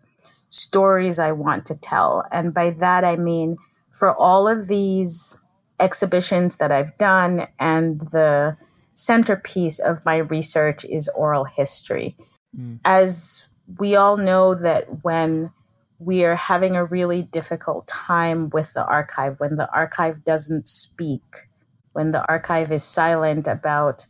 stories 0.52 1.18
I 1.18 1.32
want 1.32 1.66
to 1.66 1.76
tell. 1.76 2.24
And 2.32 2.54
by 2.54 2.70
that 2.70 3.04
I 3.04 3.16
mean 3.16 3.58
for 3.92 4.16
all 4.16 4.48
of 4.48 4.68
these 4.68 5.40
exhibitions 5.80 6.58
that 6.58 6.72
I've 6.72 6.98
done 6.98 7.48
and 7.60 8.02
the 8.12 8.58
centerpiece 8.94 9.80
of 9.80 10.04
my 10.06 10.18
research 10.18 10.86
is 10.86 11.10
oral 11.16 11.44
history. 11.44 12.16
Mm. 12.58 12.80
As 12.84 13.48
we 13.78 13.96
all 13.96 14.18
know 14.18 14.56
that 14.56 15.04
when 15.04 15.52
we 16.00 16.26
are 16.26 16.36
having 16.36 16.76
a 16.76 16.86
really 16.86 17.22
difficult 17.22 17.88
time 17.88 18.50
with 18.50 18.74
the 18.74 18.86
archive 18.86 19.40
when 19.40 19.56
the 19.56 19.72
archive 19.74 20.24
doesn't 20.24 20.68
speak, 20.68 21.48
when 21.94 22.12
the 22.12 22.26
archive 22.28 22.72
is 22.72 22.84
silent 22.84 23.48
about 23.48 24.06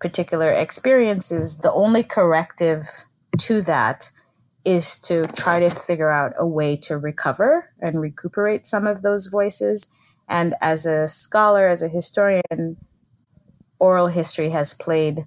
particular 0.00 0.50
experiences. 0.50 1.58
The 1.58 1.72
only 1.72 2.02
corrective 2.02 2.86
to 3.38 3.62
that 3.62 4.10
is 4.64 4.98
to 5.00 5.24
try 5.24 5.60
to 5.60 5.70
figure 5.70 6.10
out 6.10 6.32
a 6.38 6.46
way 6.46 6.76
to 6.76 6.98
recover 6.98 7.70
and 7.80 8.00
recuperate 8.00 8.66
some 8.66 8.86
of 8.86 9.02
those 9.02 9.28
voices. 9.28 9.90
And 10.30 10.54
as 10.60 10.86
a 10.86 11.08
scholar, 11.08 11.66
as 11.68 11.82
a 11.82 11.88
historian, 11.88 12.76
oral 13.80 14.06
history 14.06 14.50
has 14.50 14.72
played 14.72 15.26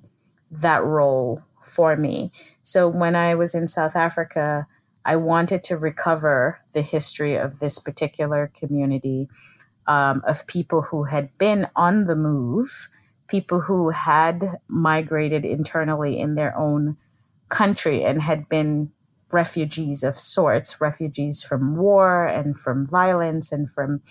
that 0.49 0.83
role 0.83 1.43
for 1.61 1.97
me. 1.97 2.31
So 2.61 2.87
when 2.87 3.15
I 3.15 3.35
was 3.35 3.53
in 3.53 3.67
South 3.67 3.97
Africa, 3.97 4.65
I 5.05 5.17
wanted 5.17 5.61
to 5.65 5.77
recover 5.77 6.61
the 6.71 6.81
history 6.81 7.35
of 7.35 7.59
this 7.59 7.79
particular 7.79 8.49
community 8.57 9.27
um, 9.87 10.23
of 10.25 10.47
people 10.47 10.81
who 10.81 11.03
had 11.03 11.37
been 11.37 11.67
on 11.75 12.05
the 12.05 12.15
move, 12.15 12.87
people 13.27 13.59
who 13.59 13.89
had 13.89 14.57
migrated 14.69 15.43
internally 15.43 16.17
in 16.17 16.35
their 16.35 16.57
own 16.57 16.95
country 17.49 18.05
and 18.05 18.21
had 18.21 18.47
been 18.47 18.91
refugees 19.31 20.03
of 20.03 20.17
sorts, 20.17 20.79
refugees 20.79 21.43
from 21.43 21.75
war 21.75 22.25
and 22.25 22.57
from 22.57 22.87
violence 22.87 23.51
and 23.51 23.69
from 23.69 24.01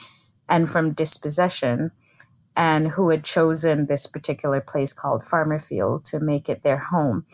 and 0.49 0.69
from 0.69 0.93
dispossession, 0.93 1.91
and 2.57 2.89
who 2.89 3.11
had 3.11 3.25
chosen 3.25 3.87
this 3.87 4.07
particular 4.07 4.61
place 4.61 4.93
called 4.93 5.23
Farmerfield 5.23 6.05
to 6.05 6.21
make 6.21 6.49
it 6.49 6.63
their 6.63 6.79
home. 6.79 7.25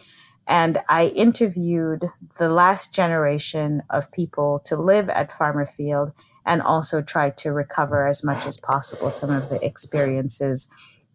And 0.47 0.79
I 0.88 1.09
interviewed 1.09 2.11
the 2.38 2.49
last 2.49 2.94
generation 2.94 3.83
of 3.90 4.11
people 4.12 4.61
to 4.64 4.77
live 4.77 5.11
at 5.11 5.31
Farmerfield 5.31 6.12
and 6.47 6.62
also 6.62 7.03
tried 7.03 7.37
to 7.38 7.53
recover 7.53 8.07
as 8.07 8.25
much 8.25 8.47
as 8.47 8.59
possible 8.59 9.11
some 9.11 9.31
of 9.31 9.51
the 9.51 9.62
experiences 9.62 10.68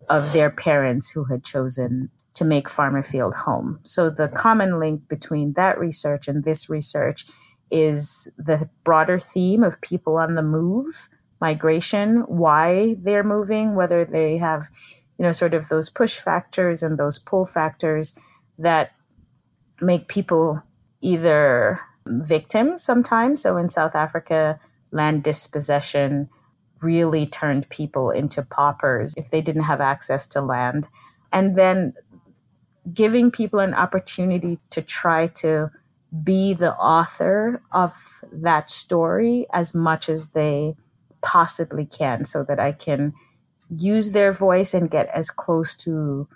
of 0.07 0.33
their 0.33 0.51
parents 0.51 1.09
who 1.09 1.23
had 1.23 1.43
chosen 1.43 2.11
to 2.35 2.45
make 2.45 2.67
Farmerfield 2.67 3.33
home. 3.33 3.79
So 3.83 4.09
the 4.09 4.27
common 4.27 4.79
link 4.79 5.07
between 5.07 5.53
that 5.53 5.79
research 5.79 6.27
and 6.27 6.43
this 6.43 6.69
research 6.69 7.25
is 7.71 8.27
the 8.37 8.69
broader 8.83 9.19
theme 9.19 9.63
of 9.63 9.81
people 9.81 10.17
on 10.17 10.35
the 10.35 10.43
move, 10.43 11.09
migration, 11.43 12.21
why 12.21 12.95
they're 12.99 13.21
moving, 13.21 13.75
whether 13.75 14.05
they 14.05 14.37
have, 14.37 14.69
you 15.17 15.23
know, 15.23 15.33
sort 15.33 15.53
of 15.53 15.67
those 15.67 15.89
push 15.89 16.17
factors 16.17 16.81
and 16.81 16.97
those 16.97 17.19
pull 17.19 17.45
factors 17.45 18.17
that 18.57 18.93
make 19.81 20.07
people 20.07 20.63
either 21.01 21.81
victims 22.07 22.81
sometimes. 22.81 23.41
So 23.41 23.57
in 23.57 23.69
South 23.69 23.93
Africa, 23.93 24.57
land 24.91 25.21
dispossession 25.21 26.29
really 26.81 27.25
turned 27.25 27.67
people 27.67 28.09
into 28.09 28.41
paupers 28.41 29.13
if 29.17 29.29
they 29.29 29.41
didn't 29.41 29.63
have 29.63 29.81
access 29.81 30.27
to 30.29 30.39
land. 30.39 30.87
And 31.33 31.57
then 31.57 31.93
giving 32.93 33.31
people 33.31 33.59
an 33.59 33.73
opportunity 33.73 34.59
to 34.69 34.81
try 34.81 35.27
to 35.43 35.71
be 36.23 36.53
the 36.53 36.73
author 36.75 37.61
of 37.73 38.23
that 38.31 38.69
story 38.69 39.45
as 39.51 39.75
much 39.75 40.07
as 40.07 40.29
they 40.29 40.75
possibly 41.23 41.85
can 41.85 42.23
so 42.23 42.43
that 42.43 42.59
I 42.59 42.71
can 42.71 43.13
use 43.75 44.11
their 44.11 44.31
voice 44.31 44.73
and 44.73 44.91
get 44.91 45.09
as 45.15 45.31
close 45.31 45.75
to 45.77 46.27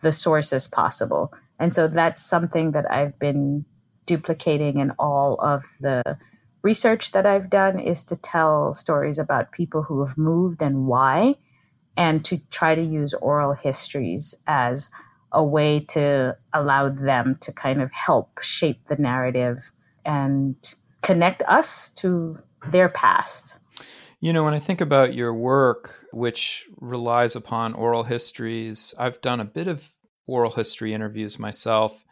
the 0.00 0.12
source 0.12 0.52
as 0.52 0.66
possible. 0.66 1.32
And 1.58 1.72
so 1.72 1.86
that's 1.86 2.24
something 2.24 2.72
that 2.72 2.90
I've 2.90 3.18
been 3.18 3.64
duplicating 4.06 4.78
in 4.78 4.92
all 4.98 5.38
of 5.40 5.64
the 5.80 6.18
research 6.62 7.12
that 7.12 7.26
I've 7.26 7.48
done 7.48 7.78
is 7.78 8.02
to 8.04 8.16
tell 8.16 8.74
stories 8.74 9.18
about 9.18 9.52
people 9.52 9.82
who 9.82 10.04
have 10.04 10.18
moved 10.18 10.60
and 10.60 10.86
why, 10.86 11.36
and 11.96 12.24
to 12.24 12.38
try 12.50 12.74
to 12.74 12.82
use 12.82 13.14
oral 13.14 13.52
histories 13.52 14.34
as 14.46 14.90
a 15.32 15.44
way 15.44 15.80
to 15.80 16.36
allow 16.52 16.88
them 16.88 17.36
to 17.40 17.52
kind 17.52 17.80
of 17.80 17.92
help 17.92 18.42
shape 18.42 18.88
the 18.88 18.96
narrative 18.96 19.70
and 20.04 20.56
connect 21.02 21.42
us 21.42 21.90
to 21.90 22.38
their 22.68 22.88
past. 22.88 23.59
You 24.22 24.34
know, 24.34 24.44
when 24.44 24.52
I 24.52 24.58
think 24.58 24.82
about 24.82 25.14
your 25.14 25.32
work, 25.32 26.06
which 26.12 26.68
relies 26.76 27.36
upon 27.36 27.72
oral 27.72 28.02
histories, 28.02 28.94
I've 28.98 29.18
done 29.22 29.40
a 29.40 29.46
bit 29.46 29.66
of 29.66 29.92
oral 30.26 30.50
history 30.50 30.92
interviews 30.92 31.38
myself. 31.38 32.04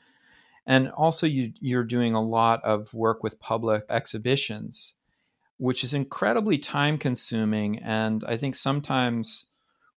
And 0.66 0.88
also, 0.90 1.27
you, 1.27 1.53
you're 1.61 1.85
doing 1.85 2.14
a 2.14 2.23
lot 2.23 2.64
of 2.64 2.94
work 2.94 3.23
with 3.23 3.40
public 3.40 3.85
exhibitions, 3.90 4.94
which 5.59 5.85
is 5.85 5.92
incredibly 5.92 6.57
time 6.57 6.97
consuming. 6.97 7.79
And 7.81 8.25
I 8.27 8.38
think 8.38 8.55
sometimes 8.55 9.51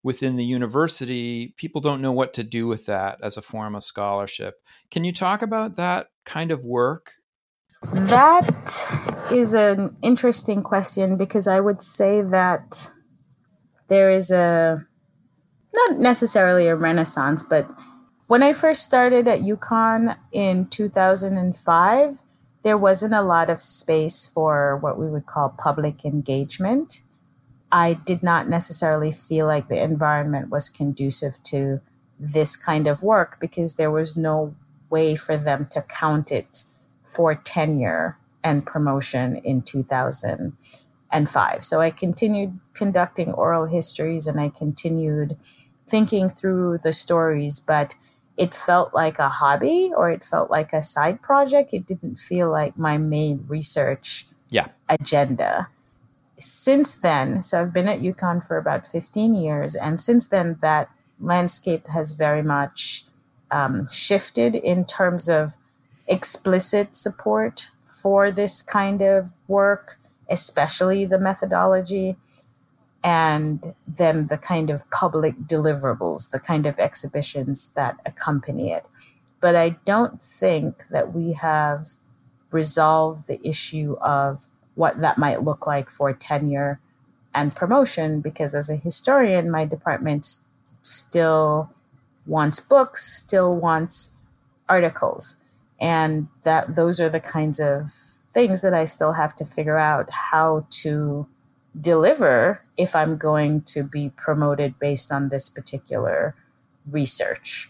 within 0.03 0.35
the 0.35 0.44
university, 0.44 1.55
people 1.57 1.81
don't 1.81 2.03
know 2.03 2.12
what 2.12 2.33
to 2.35 2.42
do 2.42 2.66
with 2.66 2.87
that 2.87 3.20
as 3.23 3.37
a 3.37 3.42
form 3.42 3.77
of 3.77 3.85
scholarship. 3.85 4.57
Can 4.90 5.05
you 5.05 5.12
talk 5.12 5.42
about 5.42 5.77
that 5.77 6.09
kind 6.25 6.51
of 6.51 6.64
work 6.64 7.12
that 7.82 9.28
is 9.32 9.54
an 9.54 9.96
interesting 10.02 10.62
question 10.62 11.16
because 11.16 11.46
I 11.46 11.60
would 11.60 11.82
say 11.82 12.20
that 12.22 12.90
there 13.88 14.10
is 14.10 14.30
a 14.30 14.84
not 15.72 15.98
necessarily 15.98 16.66
a 16.66 16.76
renaissance, 16.76 17.42
but 17.42 17.68
when 18.26 18.42
I 18.42 18.52
first 18.52 18.84
started 18.84 19.26
at 19.28 19.40
UConn 19.40 20.16
in 20.32 20.66
2005, 20.66 22.18
there 22.62 22.78
wasn't 22.78 23.14
a 23.14 23.22
lot 23.22 23.50
of 23.50 23.62
space 23.62 24.26
for 24.26 24.76
what 24.76 24.98
we 24.98 25.08
would 25.08 25.26
call 25.26 25.54
public 25.56 26.04
engagement. 26.04 27.02
I 27.72 27.94
did 27.94 28.22
not 28.22 28.48
necessarily 28.48 29.10
feel 29.10 29.46
like 29.46 29.68
the 29.68 29.82
environment 29.82 30.50
was 30.50 30.68
conducive 30.68 31.42
to 31.44 31.80
this 32.18 32.56
kind 32.56 32.86
of 32.86 33.02
work 33.02 33.38
because 33.40 33.76
there 33.76 33.90
was 33.90 34.16
no 34.16 34.54
way 34.90 35.16
for 35.16 35.36
them 35.36 35.66
to 35.70 35.82
count 35.82 36.30
it 36.30 36.64
for 37.11 37.35
tenure 37.35 38.16
and 38.42 38.64
promotion 38.64 39.37
in 39.37 39.62
2005. 39.62 41.64
So 41.64 41.81
I 41.81 41.90
continued 41.90 42.59
conducting 42.75 43.33
oral 43.33 43.66
histories 43.66 44.27
and 44.27 44.40
I 44.40 44.49
continued 44.49 45.37
thinking 45.87 46.29
through 46.29 46.79
the 46.79 46.92
stories, 46.92 47.61
but 47.61 47.94
it 48.37 48.55
felt 48.55 48.94
like 48.94 49.18
a 49.18 49.29
hobby 49.29 49.92
or 49.94 50.11
it 50.11 50.25
felt 50.25 50.51
like 50.51 50.73
a 50.73 50.83
side 50.83 51.20
project. 51.20 51.75
It 51.75 51.87
didn't 51.87 52.16
feel 52.16 52.51
like 52.51 52.79
my 52.79 52.96
main 52.96 53.44
research 53.49 54.27
yeah. 54.49 54.68
agenda. 54.88 55.68
Since 56.38 56.96
then, 56.96 57.42
so 57.42 57.61
I've 57.61 57.73
been 57.73 57.88
at 57.88 58.01
UConn 58.01 58.46
for 58.46 58.57
about 58.57 58.87
15 58.87 59.35
years, 59.35 59.75
and 59.75 60.01
since 60.01 60.29
then, 60.29 60.57
that 60.62 60.88
landscape 61.20 61.87
has 61.88 62.14
very 62.14 62.42
much 62.42 63.05
um, 63.51 63.87
shifted 63.90 64.55
in 64.55 64.87
terms 64.87 65.29
of 65.29 65.59
explicit 66.11 66.94
support 66.96 67.70
for 67.85 68.31
this 68.31 68.61
kind 68.61 69.01
of 69.01 69.35
work, 69.49 69.99
especially 70.29 71.07
the 71.07 71.18
methodology, 71.18 72.16
and 73.03 73.75
then 73.87 74.27
the 74.27 74.37
kind 74.37 74.68
of 74.68 74.90
public 74.90 75.35
deliverables, 75.46 76.31
the 76.31 76.40
kind 76.40 76.66
of 76.66 76.79
exhibitions 76.79 77.70
that 77.70 77.96
accompany 78.05 78.73
it. 78.73 78.87
But 79.40 79.57
I 79.57 79.70
don't 79.87 80.20
think 80.23 80.85
that 80.90 81.14
we 81.14 81.33
have 81.33 81.88
resolved 82.51 83.27
the 83.27 83.40
issue 83.46 83.96
of 84.03 84.44
what 84.75 85.01
that 85.01 85.16
might 85.16 85.44
look 85.44 85.66
like 85.66 85.90
for 85.90 86.12
tenure 86.12 86.81
and 87.33 87.55
promotion 87.55 88.20
because 88.20 88.55
as 88.55 88.68
a 88.68 88.77
historian 88.77 89.51
my 89.51 89.64
department 89.64 90.27
still 90.83 91.70
wants 92.27 92.59
books 92.59 93.05
still 93.07 93.55
wants 93.55 94.12
articles 94.68 95.37
and 95.80 96.28
that 96.42 96.74
those 96.74 97.00
are 97.00 97.08
the 97.08 97.20
kinds 97.20 97.58
of 97.60 97.90
things 98.32 98.62
that 98.62 98.74
I 98.74 98.84
still 98.84 99.12
have 99.12 99.34
to 99.36 99.44
figure 99.44 99.78
out 99.78 100.10
how 100.10 100.66
to 100.82 101.26
deliver 101.80 102.62
if 102.76 102.94
I'm 102.94 103.16
going 103.16 103.62
to 103.62 103.82
be 103.82 104.10
promoted 104.16 104.78
based 104.78 105.10
on 105.12 105.28
this 105.28 105.48
particular 105.48 106.34
research. 106.90 107.68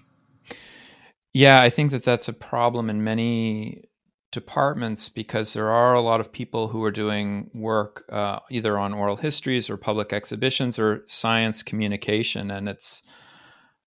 Yeah, 1.32 1.60
I 1.60 1.70
think 1.70 1.92
that 1.92 2.02
that's 2.02 2.28
a 2.28 2.32
problem 2.32 2.90
in 2.90 3.04
many 3.04 3.84
departments 4.32 5.08
because 5.08 5.52
there 5.52 5.70
are 5.70 5.94
a 5.94 6.00
lot 6.00 6.20
of 6.20 6.32
people 6.32 6.68
who 6.68 6.84
are 6.84 6.90
doing 6.90 7.50
work 7.54 8.04
uh, 8.10 8.40
either 8.50 8.78
on 8.78 8.94
oral 8.94 9.16
histories 9.16 9.68
or 9.68 9.76
public 9.76 10.12
exhibitions 10.12 10.78
or 10.78 11.02
science 11.06 11.62
communication, 11.62 12.50
and 12.50 12.68
it's. 12.68 13.02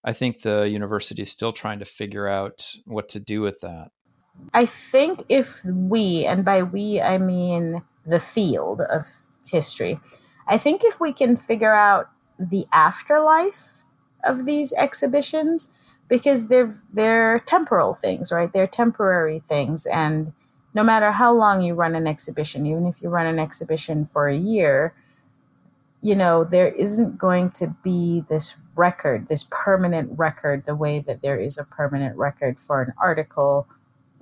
I 0.06 0.12
think 0.12 0.42
the 0.42 0.68
university 0.68 1.22
is 1.22 1.32
still 1.32 1.54
trying 1.54 1.80
to 1.80 1.86
figure 1.86 2.28
out 2.28 2.74
what 2.86 3.08
to 3.10 3.22
do 3.22 3.40
with 3.40 3.62
that. 3.62 3.92
I 4.54 4.66
think 4.66 5.26
if 5.30 5.64
we, 5.66 6.26
and 6.26 6.46
by 6.46 6.64
we 6.64 7.02
I 7.02 7.18
mean 7.18 7.82
the 8.06 8.20
field 8.20 8.82
of 8.82 9.08
history, 9.46 10.00
I 10.48 10.58
think 10.58 10.84
if 10.84 11.00
we 11.00 11.14
can 11.14 11.38
figure 11.38 11.74
out 11.74 12.10
the 12.38 12.66
afterlife 12.72 13.84
of 14.24 14.46
these 14.46 14.74
exhibitions, 14.74 15.72
because 16.08 16.48
they're 16.48 16.76
they're 16.94 17.40
temporal 17.40 17.94
things, 17.94 18.32
right? 18.32 18.52
They're 18.52 18.68
temporary 18.68 19.40
things, 19.40 19.86
and 19.86 20.34
no 20.74 20.84
matter 20.84 21.12
how 21.12 21.34
long 21.34 21.62
you 21.62 21.74
run 21.74 21.96
an 21.96 22.08
exhibition, 22.08 22.66
even 22.66 22.86
if 22.86 23.02
you 23.02 23.10
run 23.10 23.28
an 23.28 23.40
exhibition 23.40 24.06
for 24.06 24.28
a 24.28 24.36
year, 24.36 24.94
you 26.02 26.16
know 26.16 26.44
there 26.44 26.70
isn't 26.70 27.18
going 27.18 27.52
to 27.52 27.76
be 27.84 28.24
this 28.30 28.58
record, 28.76 29.28
this 29.28 29.48
permanent 29.50 30.18
record, 30.18 30.66
the 30.66 30.76
way 30.76 31.00
that 31.00 31.22
there 31.22 31.38
is 31.38 31.58
a 31.58 31.64
permanent 31.64 32.18
record 32.18 32.60
for 32.60 32.82
an 32.82 32.94
article 33.02 33.68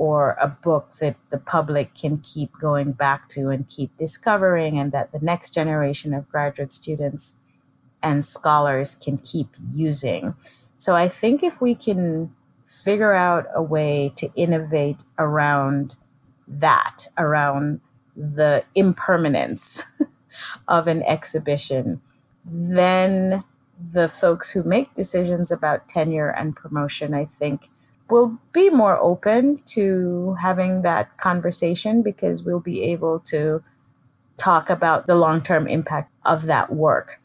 or 0.01 0.35
a 0.41 0.47
book 0.47 0.95
that 0.95 1.15
the 1.29 1.37
public 1.37 1.93
can 1.93 2.17
keep 2.17 2.51
going 2.59 2.91
back 2.91 3.29
to 3.29 3.49
and 3.49 3.69
keep 3.69 3.95
discovering, 3.97 4.79
and 4.79 4.91
that 4.91 5.11
the 5.11 5.19
next 5.19 5.53
generation 5.53 6.11
of 6.11 6.27
graduate 6.27 6.73
students 6.73 7.35
and 8.01 8.25
scholars 8.25 8.95
can 8.95 9.19
keep 9.19 9.49
using. 9.71 10.33
So 10.79 10.95
I 10.95 11.07
think 11.07 11.43
if 11.43 11.61
we 11.61 11.75
can 11.75 12.33
figure 12.65 13.13
out 13.13 13.45
a 13.53 13.61
way 13.61 14.11
to 14.15 14.27
innovate 14.35 15.03
around 15.19 15.95
that, 16.47 17.05
around 17.19 17.79
the 18.15 18.63
impermanence 18.73 19.83
of 20.67 20.87
an 20.87 21.03
exhibition, 21.03 22.01
then 22.43 23.43
the 23.91 24.07
folks 24.07 24.49
who 24.49 24.63
make 24.63 24.95
decisions 24.95 25.51
about 25.51 25.87
tenure 25.87 26.29
and 26.29 26.55
promotion, 26.55 27.13
I 27.13 27.25
think, 27.25 27.69
we'll 28.11 28.37
be 28.51 28.69
more 28.69 28.99
open 28.99 29.57
to 29.65 30.35
having 30.39 30.81
that 30.81 31.17
conversation 31.17 32.01
because 32.01 32.43
we'll 32.43 32.59
be 32.59 32.83
able 32.83 33.21
to 33.21 33.63
talk 34.37 34.69
about 34.69 35.07
the 35.07 35.15
long 35.15 35.41
term 35.41 35.67
impact 35.67 36.11
of 36.25 36.43
that 36.43 36.73
work. 36.73 37.21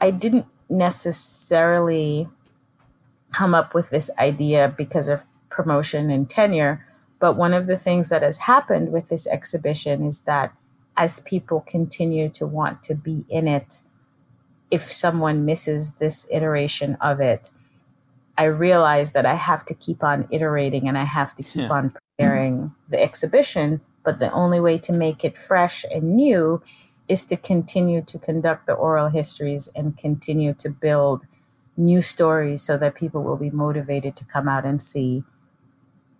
I 0.00 0.10
didn't 0.10 0.46
necessarily 0.68 2.28
come 3.32 3.54
up 3.54 3.72
with 3.72 3.90
this 3.90 4.10
idea 4.18 4.74
because 4.76 5.06
of 5.06 5.24
promotion 5.48 6.10
and 6.10 6.28
tenure, 6.28 6.84
but 7.20 7.36
one 7.36 7.54
of 7.54 7.68
the 7.68 7.76
things 7.76 8.08
that 8.08 8.22
has 8.22 8.38
happened 8.38 8.90
with 8.90 9.08
this 9.08 9.28
exhibition 9.28 10.04
is 10.04 10.22
that 10.22 10.52
as 10.96 11.20
people 11.20 11.60
continue 11.60 12.28
to 12.30 12.46
want 12.46 12.82
to 12.82 12.94
be 12.96 13.24
in 13.28 13.46
it, 13.46 13.82
if 14.72 14.82
someone 14.82 15.44
misses 15.44 15.92
this 15.92 16.26
iteration 16.30 16.96
of 17.00 17.20
it, 17.20 17.50
I 18.40 18.44
realized 18.44 19.12
that 19.12 19.26
I 19.26 19.34
have 19.34 19.66
to 19.66 19.74
keep 19.74 20.02
on 20.02 20.26
iterating 20.30 20.88
and 20.88 20.96
I 20.96 21.04
have 21.04 21.34
to 21.34 21.42
keep 21.42 21.64
yeah. 21.64 21.68
on 21.68 21.90
preparing 21.90 22.74
the 22.88 22.98
exhibition. 22.98 23.82
But 24.02 24.18
the 24.18 24.32
only 24.32 24.60
way 24.60 24.78
to 24.78 24.94
make 24.94 25.26
it 25.26 25.36
fresh 25.36 25.84
and 25.94 26.16
new 26.16 26.62
is 27.06 27.22
to 27.26 27.36
continue 27.36 28.00
to 28.00 28.18
conduct 28.18 28.64
the 28.64 28.72
oral 28.72 29.10
histories 29.10 29.68
and 29.76 29.94
continue 29.98 30.54
to 30.54 30.70
build 30.70 31.26
new 31.76 32.00
stories 32.00 32.62
so 32.62 32.78
that 32.78 32.94
people 32.94 33.22
will 33.22 33.36
be 33.36 33.50
motivated 33.50 34.16
to 34.16 34.24
come 34.24 34.48
out 34.48 34.64
and 34.64 34.80
see 34.80 35.22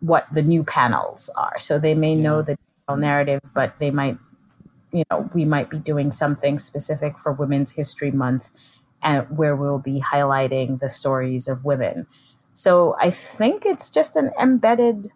what 0.00 0.26
the 0.30 0.42
new 0.42 0.62
panels 0.62 1.30
are. 1.38 1.58
So 1.58 1.78
they 1.78 1.94
may 1.94 2.16
yeah. 2.16 2.22
know 2.22 2.42
the 2.42 2.58
narrative, 2.94 3.40
but 3.54 3.78
they 3.78 3.90
might, 3.90 4.18
you 4.92 5.04
know, 5.10 5.30
we 5.32 5.46
might 5.46 5.70
be 5.70 5.78
doing 5.78 6.12
something 6.12 6.58
specific 6.58 7.18
for 7.18 7.32
Women's 7.32 7.72
History 7.72 8.10
Month 8.10 8.50
and 9.02 9.26
where 9.36 9.56
we'll 9.56 9.78
be 9.78 10.00
highlighting 10.00 10.80
the 10.80 10.88
stories 10.88 11.48
of 11.48 11.64
women. 11.64 12.06
So 12.54 12.96
I 13.00 13.10
think 13.10 13.64
it's 13.64 13.90
just 13.90 14.16
an 14.16 14.30
embedded 14.40 15.10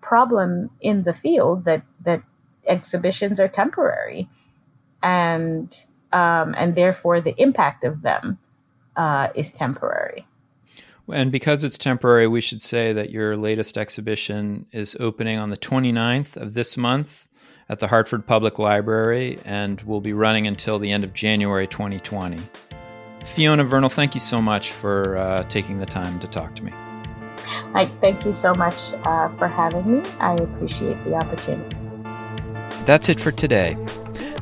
problem 0.00 0.70
in 0.80 1.02
the 1.02 1.12
field 1.12 1.64
that 1.64 1.82
that 2.04 2.22
exhibitions 2.66 3.40
are 3.40 3.48
temporary, 3.48 4.28
and 5.02 5.74
um, 6.12 6.54
and 6.56 6.74
therefore 6.74 7.20
the 7.20 7.34
impact 7.40 7.84
of 7.84 8.02
them 8.02 8.38
uh, 8.96 9.28
is 9.34 9.52
temporary. 9.52 10.26
And 11.12 11.32
because 11.32 11.64
it's 11.64 11.78
temporary, 11.78 12.26
we 12.26 12.42
should 12.42 12.60
say 12.60 12.92
that 12.92 13.10
your 13.10 13.36
latest 13.36 13.78
exhibition 13.78 14.66
is 14.72 14.96
opening 15.00 15.38
on 15.38 15.48
the 15.48 15.56
29th 15.56 16.36
of 16.36 16.52
this 16.52 16.76
month 16.76 17.28
at 17.70 17.78
the 17.78 17.88
Hartford 17.88 18.26
Public 18.26 18.58
Library 18.58 19.38
and 19.44 19.80
will 19.82 20.02
be 20.02 20.12
running 20.12 20.46
until 20.46 20.78
the 20.78 20.90
end 20.90 21.04
of 21.04 21.14
January 21.14 21.66
2020. 21.66 22.38
Fiona 23.28 23.64
Vernal, 23.64 23.90
thank 23.90 24.14
you 24.14 24.20
so 24.20 24.40
much 24.40 24.72
for 24.72 25.16
uh, 25.16 25.42
taking 25.44 25.78
the 25.78 25.86
time 25.86 26.18
to 26.20 26.26
talk 26.26 26.54
to 26.56 26.64
me. 26.64 26.72
Mike, 27.72 27.92
thank 28.00 28.24
you 28.24 28.32
so 28.32 28.52
much 28.54 28.92
uh, 29.04 29.28
for 29.28 29.46
having 29.48 30.00
me. 30.00 30.10
I 30.18 30.34
appreciate 30.34 31.02
the 31.04 31.14
opportunity. 31.14 31.76
That's 32.84 33.08
it 33.08 33.20
for 33.20 33.30
today. 33.30 33.76